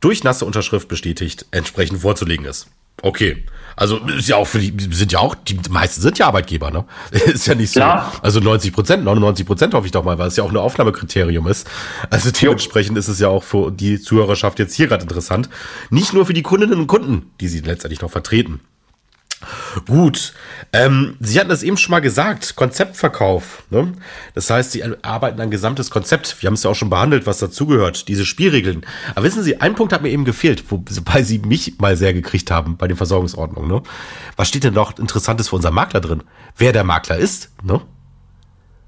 durch 0.00 0.24
nasse 0.24 0.44
Unterschrift 0.44 0.88
bestätigt 0.88 1.46
entsprechend 1.50 2.00
vorzulegen 2.00 2.46
ist. 2.46 2.68
Okay. 3.02 3.44
Also 3.74 3.98
ist 3.98 4.28
ja 4.28 4.36
auch 4.36 4.46
für 4.46 4.58
die 4.58 4.94
sind 4.94 5.12
ja 5.12 5.18
auch 5.20 5.34
die 5.34 5.58
meisten 5.70 6.02
sind 6.02 6.18
ja 6.18 6.26
Arbeitgeber, 6.26 6.70
ne? 6.70 6.84
Ist 7.10 7.46
ja 7.46 7.54
nicht 7.54 7.72
so. 7.72 7.80
Klar. 7.80 8.12
Also 8.22 8.40
90 8.40 8.72
Prozent, 8.72 9.04
99 9.04 9.46
Prozent 9.46 9.74
hoffe 9.74 9.86
ich 9.86 9.92
doch 9.92 10.04
mal, 10.04 10.18
weil 10.18 10.28
es 10.28 10.36
ja 10.36 10.44
auch 10.44 10.50
ein 10.50 10.56
Aufnahmekriterium 10.56 11.46
ist. 11.48 11.68
Also 12.10 12.30
dementsprechend 12.30 12.96
jo. 12.96 13.00
ist 13.00 13.08
es 13.08 13.18
ja 13.18 13.28
auch 13.28 13.42
für 13.42 13.70
die 13.70 14.00
Zuhörerschaft 14.00 14.58
jetzt 14.58 14.74
hier 14.74 14.88
gerade 14.88 15.02
interessant. 15.02 15.48
Nicht 15.90 16.12
nur 16.12 16.26
für 16.26 16.34
die 16.34 16.42
Kundinnen 16.42 16.80
und 16.80 16.86
Kunden, 16.86 17.32
die 17.40 17.48
sie 17.48 17.60
letztendlich 17.60 18.02
noch 18.02 18.10
vertreten. 18.10 18.60
Gut, 19.86 20.32
ähm, 20.72 21.16
Sie 21.20 21.38
hatten 21.38 21.50
es 21.50 21.62
eben 21.62 21.76
schon 21.76 21.90
mal 21.90 22.00
gesagt, 22.00 22.56
Konzeptverkauf. 22.56 23.64
Ne? 23.70 23.92
Das 24.34 24.50
heißt, 24.50 24.72
Sie 24.72 24.82
arbeiten 25.02 25.40
ein 25.40 25.50
gesamtes 25.50 25.90
Konzept. 25.90 26.40
Wir 26.40 26.46
haben 26.46 26.54
es 26.54 26.62
ja 26.62 26.70
auch 26.70 26.74
schon 26.74 26.90
behandelt, 26.90 27.26
was 27.26 27.38
dazugehört, 27.38 28.08
diese 28.08 28.24
Spielregeln. 28.24 28.84
Aber 29.14 29.24
wissen 29.24 29.42
Sie, 29.42 29.60
ein 29.60 29.74
Punkt 29.74 29.92
hat 29.92 30.02
mir 30.02 30.10
eben 30.10 30.24
gefehlt, 30.24 30.64
wobei 30.70 31.22
Sie 31.22 31.38
mich 31.40 31.78
mal 31.78 31.96
sehr 31.96 32.14
gekriegt 32.14 32.50
haben 32.50 32.76
bei 32.76 32.88
den 32.88 32.96
Versorgungsordnungen. 32.96 33.70
Ne? 33.70 33.82
Was 34.36 34.48
steht 34.48 34.64
denn 34.64 34.74
noch 34.74 34.98
Interessantes 34.98 35.48
für 35.48 35.56
unseren 35.56 35.74
Makler 35.74 36.00
drin? 36.00 36.22
Wer 36.56 36.72
der 36.72 36.84
Makler 36.84 37.16
ist? 37.16 37.50
Ne? 37.62 37.80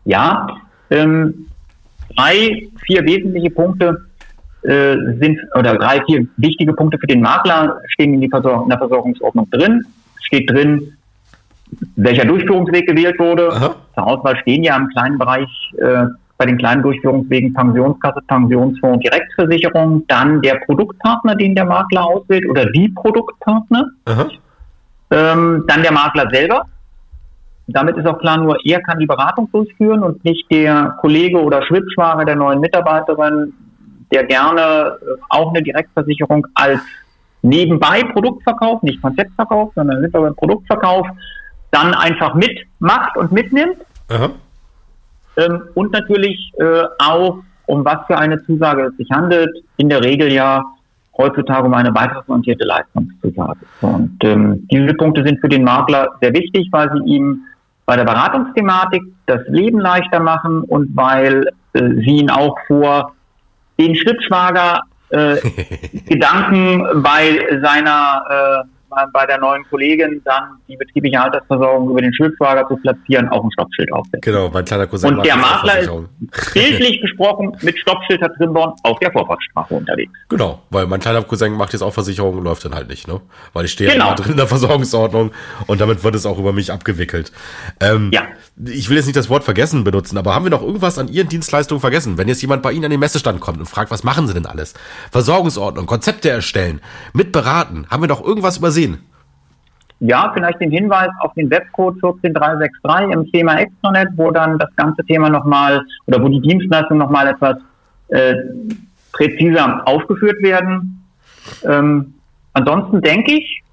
Ja, 0.04 0.48
ähm, 0.90 1.46
drei, 2.16 2.68
vier 2.86 3.04
wesentliche 3.04 3.50
Punkte 3.50 4.06
äh, 4.62 4.96
sind, 5.20 5.38
oder 5.54 5.76
drei, 5.76 6.02
vier 6.04 6.26
wichtige 6.36 6.72
Punkte 6.72 6.98
für 6.98 7.06
den 7.06 7.20
Makler 7.20 7.78
stehen 7.88 8.14
in, 8.14 8.20
die 8.20 8.28
Versorg 8.28 8.62
in 8.62 8.68
der 8.70 8.78
Versorgungsordnung 8.78 9.50
drin 9.50 9.84
steht 10.24 10.50
drin, 10.50 10.96
welcher 11.96 12.24
Durchführungsweg 12.24 12.86
gewählt 12.86 13.18
wurde. 13.18 13.50
Aha. 13.52 13.74
Zur 13.94 14.06
Auswahl 14.06 14.36
stehen 14.38 14.62
ja 14.62 14.76
im 14.76 14.88
kleinen 14.88 15.18
Bereich 15.18 15.48
äh, 15.78 16.06
bei 16.36 16.46
den 16.46 16.58
kleinen 16.58 16.82
Durchführungswegen 16.82 17.54
Pensionskasse, 17.54 18.20
Pensionsfonds, 18.26 19.02
Direktversicherung, 19.02 20.04
dann 20.08 20.42
der 20.42 20.56
Produktpartner, 20.66 21.36
den 21.36 21.54
der 21.54 21.64
Makler 21.64 22.04
auswählt 22.04 22.46
oder 22.48 22.66
die 22.66 22.88
Produktpartner, 22.88 23.86
ähm, 25.10 25.64
dann 25.68 25.82
der 25.82 25.92
Makler 25.92 26.28
selber. 26.32 26.66
Damit 27.66 27.96
ist 27.96 28.06
auch 28.06 28.18
klar, 28.18 28.38
nur 28.38 28.58
er 28.64 28.80
kann 28.82 28.98
die 28.98 29.06
Beratung 29.06 29.48
durchführen 29.50 30.02
und 30.02 30.22
nicht 30.24 30.50
der 30.50 30.96
Kollege 31.00 31.40
oder 31.40 31.62
Schwibschwager 31.62 32.24
der 32.24 32.36
neuen 32.36 32.60
Mitarbeiterin, 32.60 33.54
der 34.12 34.24
gerne 34.24 34.98
äh, 35.00 35.16
auch 35.30 35.50
eine 35.50 35.62
Direktversicherung 35.62 36.46
als 36.54 36.80
nebenbei 37.44 38.02
Produktverkauf, 38.12 38.82
nicht 38.82 39.00
Konzeptverkauf, 39.02 39.72
sondern 39.74 40.00
sind 40.00 40.12
wir 40.12 40.20
beim 40.20 40.34
Produktverkauf, 40.34 41.06
dann 41.70 41.94
einfach 41.94 42.34
mitmacht 42.34 43.16
und 43.16 43.32
mitnimmt. 43.32 43.76
Ähm, 45.36 45.62
und 45.74 45.92
natürlich 45.92 46.52
äh, 46.58 46.84
auch, 46.98 47.38
um 47.66 47.84
was 47.84 48.06
für 48.06 48.16
eine 48.16 48.42
Zusage 48.44 48.86
es 48.86 48.96
sich 48.96 49.10
handelt, 49.10 49.50
in 49.76 49.88
der 49.88 50.02
Regel 50.02 50.32
ja 50.32 50.62
heutzutage 51.16 51.66
um 51.66 51.74
eine 51.74 51.92
beitragsorientierte 51.92 52.64
Leistungszusage. 52.64 53.60
Und 53.80 54.16
ähm, 54.24 54.66
diese 54.70 54.94
Punkte 54.94 55.24
sind 55.24 55.40
für 55.40 55.48
den 55.48 55.64
Makler 55.64 56.12
sehr 56.20 56.32
wichtig, 56.32 56.68
weil 56.72 56.90
sie 56.92 57.14
ihm 57.14 57.44
bei 57.86 57.96
der 57.96 58.04
Beratungsthematik 58.04 59.02
das 59.26 59.40
Leben 59.48 59.78
leichter 59.80 60.20
machen 60.20 60.62
und 60.62 60.96
weil 60.96 61.48
äh, 61.74 61.88
sie 61.96 62.18
ihn 62.18 62.30
auch 62.30 62.56
vor 62.66 63.12
den 63.78 63.94
Schrittschwager 63.94 64.82
äh, 65.14 65.40
Gedanken 66.06 67.02
bei 67.02 67.46
seiner 67.62 68.64
äh, 68.66 68.73
bei 69.12 69.26
der 69.26 69.38
neuen 69.38 69.64
Kollegin 69.68 70.20
dann 70.24 70.58
die 70.68 70.76
betriebliche 70.76 71.20
Altersversorgung 71.20 71.90
über 71.90 72.00
den 72.00 72.12
Schildwager 72.14 72.66
zu 72.68 72.76
platzieren, 72.76 73.28
auch 73.28 73.44
ein 73.44 73.50
Stoppschild 73.52 73.92
aufsetzt. 73.92 74.22
Genau, 74.22 74.50
mein 74.50 74.64
kleiner 74.64 74.86
Cousin. 74.86 75.16
Und 75.16 75.26
der 75.26 75.36
Makler 75.36 75.78
ist 75.78 75.90
bildlich 76.54 77.00
gesprochen 77.00 77.56
mit 77.62 77.78
Stoppschild 77.78 78.22
hat 78.22 78.32
Trimborn 78.36 78.74
auf 78.82 78.98
der 79.00 79.12
Vorfahrtsstraße 79.12 79.74
unterwegs. 79.74 80.12
Genau, 80.28 80.62
weil 80.70 80.86
mein 80.86 81.00
kleiner 81.00 81.22
Cousin 81.22 81.52
macht 81.52 81.72
jetzt 81.72 81.82
auch 81.82 81.92
Versicherung 81.92 82.38
und 82.38 82.44
läuft 82.44 82.64
dann 82.64 82.74
halt 82.74 82.88
nicht, 82.88 83.08
ne? 83.08 83.20
Weil 83.52 83.64
ich 83.64 83.72
stehe 83.72 83.90
genau. 83.90 84.08
ja 84.08 84.14
drin 84.14 84.32
in 84.32 84.36
der 84.36 84.46
Versorgungsordnung 84.46 85.32
und 85.66 85.80
damit 85.80 86.04
wird 86.04 86.14
es 86.14 86.26
auch 86.26 86.38
über 86.38 86.52
mich 86.52 86.72
abgewickelt. 86.72 87.32
Ähm, 87.80 88.10
ja. 88.12 88.22
Ich 88.66 88.88
will 88.88 88.96
jetzt 88.96 89.06
nicht 89.06 89.16
das 89.16 89.28
Wort 89.28 89.44
vergessen 89.44 89.84
benutzen, 89.84 90.16
aber 90.16 90.34
haben 90.34 90.44
wir 90.44 90.50
noch 90.50 90.62
irgendwas 90.62 90.98
an 90.98 91.08
Ihren 91.08 91.28
Dienstleistungen 91.28 91.80
vergessen? 91.80 92.18
Wenn 92.18 92.28
jetzt 92.28 92.40
jemand 92.40 92.62
bei 92.62 92.72
Ihnen 92.72 92.84
an 92.84 92.90
den 92.90 93.00
Messestand 93.00 93.40
kommt 93.40 93.58
und 93.58 93.66
fragt, 93.66 93.90
was 93.90 94.04
machen 94.04 94.28
Sie 94.28 94.34
denn 94.34 94.46
alles? 94.46 94.74
Versorgungsordnung, 95.10 95.86
Konzepte 95.86 96.30
erstellen, 96.30 96.80
mitberaten, 97.12 97.86
haben 97.90 98.02
wir 98.02 98.08
noch 98.08 98.24
irgendwas 98.24 98.58
übersehen? 98.58 98.83
Ja, 100.00 100.30
vielleicht 100.34 100.60
den 100.60 100.70
Hinweis 100.70 101.08
auf 101.20 101.32
den 101.34 101.48
Webcode 101.50 101.98
14363 102.00 103.12
im 103.12 103.30
Thema 103.32 103.58
Extranet, 103.58 104.08
wo 104.16 104.30
dann 104.30 104.58
das 104.58 104.68
ganze 104.76 105.04
Thema 105.04 105.30
nochmal 105.30 105.82
oder 106.06 106.22
wo 106.22 106.28
die 106.28 106.40
Dienstleistungen 106.40 106.98
nochmal 106.98 107.28
etwas 107.28 107.56
äh, 108.08 108.34
präziser 109.12 109.82
aufgeführt 109.86 110.42
werden. 110.42 111.02
Ähm, 111.64 112.14
ansonsten 112.52 113.00
denke 113.00 113.32
ich, 113.32 113.63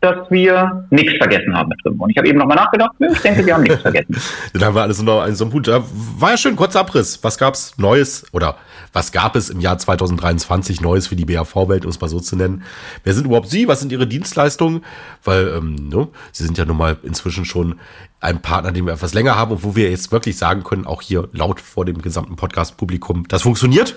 dass 0.00 0.30
wir 0.30 0.86
nichts 0.90 1.16
vergessen 1.18 1.54
haben 1.54 1.68
mit. 1.68 1.84
Und 1.84 2.10
ich 2.10 2.16
habe 2.16 2.28
eben 2.28 2.38
nochmal 2.38 2.56
nachgedacht, 2.56 2.92
ich 2.98 3.18
denke, 3.20 3.44
wir 3.44 3.54
haben 3.54 3.62
nichts 3.62 3.82
vergessen. 3.82 4.16
Dann 4.54 4.64
haben 4.64 4.74
wir 4.74 4.82
alles 4.82 5.02
noch 5.02 5.26
in 5.26 5.34
so 5.34 5.44
einem 5.44 5.52
Punkt. 5.52 5.68
War 5.68 6.30
ja 6.30 6.36
schön, 6.36 6.56
kurzer 6.56 6.80
Abriss. 6.80 7.22
Was 7.22 7.36
gab's 7.36 7.76
Neues 7.76 8.26
oder 8.32 8.56
was 8.92 9.12
gab 9.12 9.36
es 9.36 9.50
im 9.50 9.60
Jahr 9.60 9.78
2023 9.78 10.80
Neues 10.80 11.06
für 11.06 11.16
die 11.16 11.26
BAV-Welt, 11.26 11.84
um 11.84 11.90
es 11.90 12.00
mal 12.00 12.08
so 12.08 12.18
zu 12.18 12.36
nennen? 12.36 12.62
Wer 13.04 13.14
sind 13.14 13.26
überhaupt 13.26 13.50
Sie? 13.50 13.68
Was 13.68 13.80
sind 13.80 13.92
Ihre 13.92 14.06
Dienstleistungen? 14.06 14.84
Weil, 15.22 15.48
ähm, 15.48 15.88
ne, 15.88 16.08
Sie 16.32 16.44
sind 16.44 16.56
ja 16.56 16.64
nun 16.64 16.78
mal 16.78 16.96
inzwischen 17.02 17.44
schon 17.44 17.78
ein 18.20 18.42
Partner, 18.42 18.72
den 18.72 18.86
wir 18.86 18.94
etwas 18.94 19.14
länger 19.14 19.36
haben 19.36 19.52
und 19.52 19.64
wo 19.64 19.76
wir 19.76 19.90
jetzt 19.90 20.12
wirklich 20.12 20.36
sagen 20.36 20.62
können, 20.62 20.86
auch 20.86 21.02
hier 21.02 21.28
laut 21.32 21.60
vor 21.60 21.84
dem 21.84 22.02
gesamten 22.02 22.36
Podcast-Publikum, 22.36 23.28
das 23.28 23.42
funktioniert. 23.42 23.96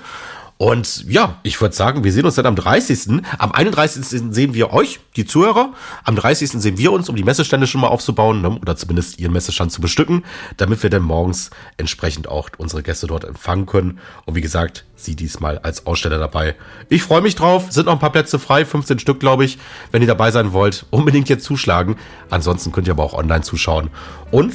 Und 0.58 1.06
ja, 1.10 1.40
ich 1.44 1.60
würde 1.60 1.76
sagen, 1.76 2.04
wir 2.04 2.12
sehen 2.14 2.26
uns 2.26 2.36
dann 2.36 2.46
am 2.46 2.56
30. 2.56 3.24
Am 3.38 3.52
31. 3.52 4.06
sehen 4.34 4.54
wir 4.54 4.72
euch, 4.72 5.00
die 5.16 5.26
Zuhörer. 5.26 5.74
Am 6.04 6.16
30. 6.16 6.52
sehen 6.52 6.78
wir 6.78 6.92
uns, 6.92 7.10
um 7.10 7.16
die 7.16 7.24
Messestände 7.24 7.68
schon 7.68 7.82
mal 7.82 7.88
aufzubauen 7.88 8.42
ne? 8.42 8.50
oder 8.50 8.76
zumindest 8.76 9.20
ihren 9.20 9.34
Messestand 9.34 9.72
zu 9.72 9.82
bestücken, 9.82 10.24
damit 10.58 10.82
wir 10.84 10.90
dann 10.90 11.02
morgens 11.02 11.50
entsprechend 11.78 12.28
auch 12.28 12.50
unsere 12.58 12.84
Gäste 12.84 13.08
dort 13.08 13.26
empfangen 13.26 13.66
können. 13.66 14.00
Und 14.26 14.36
wie 14.36 14.42
gesagt, 14.42 14.86
sie 14.96 15.16
diesmal 15.16 15.58
als 15.60 15.86
Aussteller 15.86 16.20
dabei. 16.20 16.56
Ich 16.88 17.04
freue 17.04 17.22
mich 17.22 17.36
drauf. 17.36 17.72
Sind 17.72 17.88
noch 17.88 17.94
ein 17.94 18.00
paar 18.00 18.12
Plätze 18.12 18.40
frei, 18.40 18.64
15 18.64 19.00
Stück, 19.00 19.20
glaube 19.20 19.46
ich. 19.46 19.58
Wenn 19.92 20.02
ihr 20.02 20.08
dabei 20.08 20.32
sein 20.32 20.54
wollt, 20.54 20.86
unbedingt 20.92 21.30
jetzt 21.30 21.46
zuschlagen. 21.46 21.98
Ansonsten 22.30 22.72
könnt 22.72 22.88
ihr 22.88 22.94
aber 22.94 23.04
auch 23.04 23.14
online 23.14 23.42
zuschauen. 23.42 23.90
Und 24.32 24.54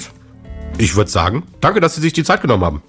ich 0.78 0.96
würde 0.96 1.10
sagen, 1.10 1.44
danke, 1.60 1.80
dass 1.80 1.96
Sie 1.96 2.00
sich 2.00 2.12
die 2.12 2.24
Zeit 2.24 2.40
genommen 2.40 2.64
haben. 2.64 2.82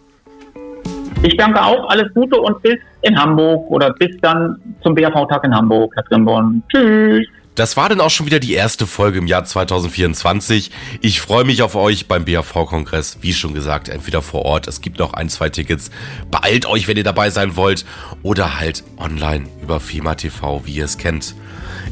Ich 1.22 1.36
danke 1.36 1.62
auch, 1.62 1.90
alles 1.90 2.14
Gute 2.14 2.40
und 2.40 2.62
bis 2.62 2.78
in 3.02 3.20
Hamburg 3.20 3.70
oder 3.70 3.92
bis 3.94 4.16
dann 4.22 4.56
zum 4.82 4.96
BAV-Tag 4.96 5.44
in 5.44 5.54
Hamburg, 5.54 5.92
Herr 5.96 6.06
Trimborn. 6.06 6.64
Tschüss. 6.70 7.28
Das 7.56 7.76
war 7.76 7.90
dann 7.90 8.00
auch 8.00 8.10
schon 8.10 8.26
wieder 8.26 8.40
die 8.40 8.54
erste 8.54 8.88
Folge 8.88 9.18
im 9.18 9.28
Jahr 9.28 9.44
2024. 9.44 10.72
Ich 11.02 11.20
freue 11.20 11.44
mich 11.44 11.62
auf 11.62 11.76
euch 11.76 12.08
beim 12.08 12.24
BAV-Kongress. 12.24 13.18
Wie 13.20 13.34
schon 13.34 13.54
gesagt, 13.54 13.90
entweder 13.90 14.22
vor 14.22 14.46
Ort, 14.46 14.70
es 14.70 14.80
gibt 14.80 14.98
noch 14.98 15.12
ein, 15.12 15.28
zwei 15.28 15.50
Tickets. 15.50 15.92
Beeilt 16.32 16.66
euch, 16.66 16.88
wenn 16.88 16.96
ihr 16.96 17.04
dabei 17.04 17.32
sein 17.32 17.58
wollt. 17.58 17.84
Oder 18.24 18.58
halt 18.58 18.86
online 18.98 19.44
über 19.62 19.82
FEMA 19.82 20.16
TV, 20.16 20.62
wie 20.64 20.76
ihr 20.76 20.86
es 20.86 20.98
kennt. 20.98 21.36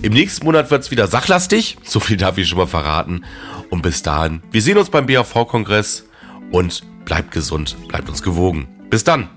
Im 0.03 0.13
nächsten 0.13 0.45
Monat 0.45 0.71
wird 0.71 0.83
es 0.83 0.91
wieder 0.91 1.07
sachlastig. 1.07 1.77
So 1.83 1.99
viel 1.99 2.15
darf 2.15 2.37
ich 2.37 2.47
schon 2.47 2.59
mal 2.59 2.67
verraten. 2.67 3.25
Und 3.69 3.81
bis 3.81 4.01
dahin, 4.03 4.41
wir 4.51 4.61
sehen 4.61 4.77
uns 4.77 4.89
beim 4.89 5.05
BAV-Kongress 5.05 6.07
und 6.49 6.81
bleibt 7.03 7.31
gesund, 7.31 7.75
bleibt 7.89 8.07
uns 8.07 8.23
gewogen. 8.23 8.69
Bis 8.89 9.03
dann. 9.03 9.29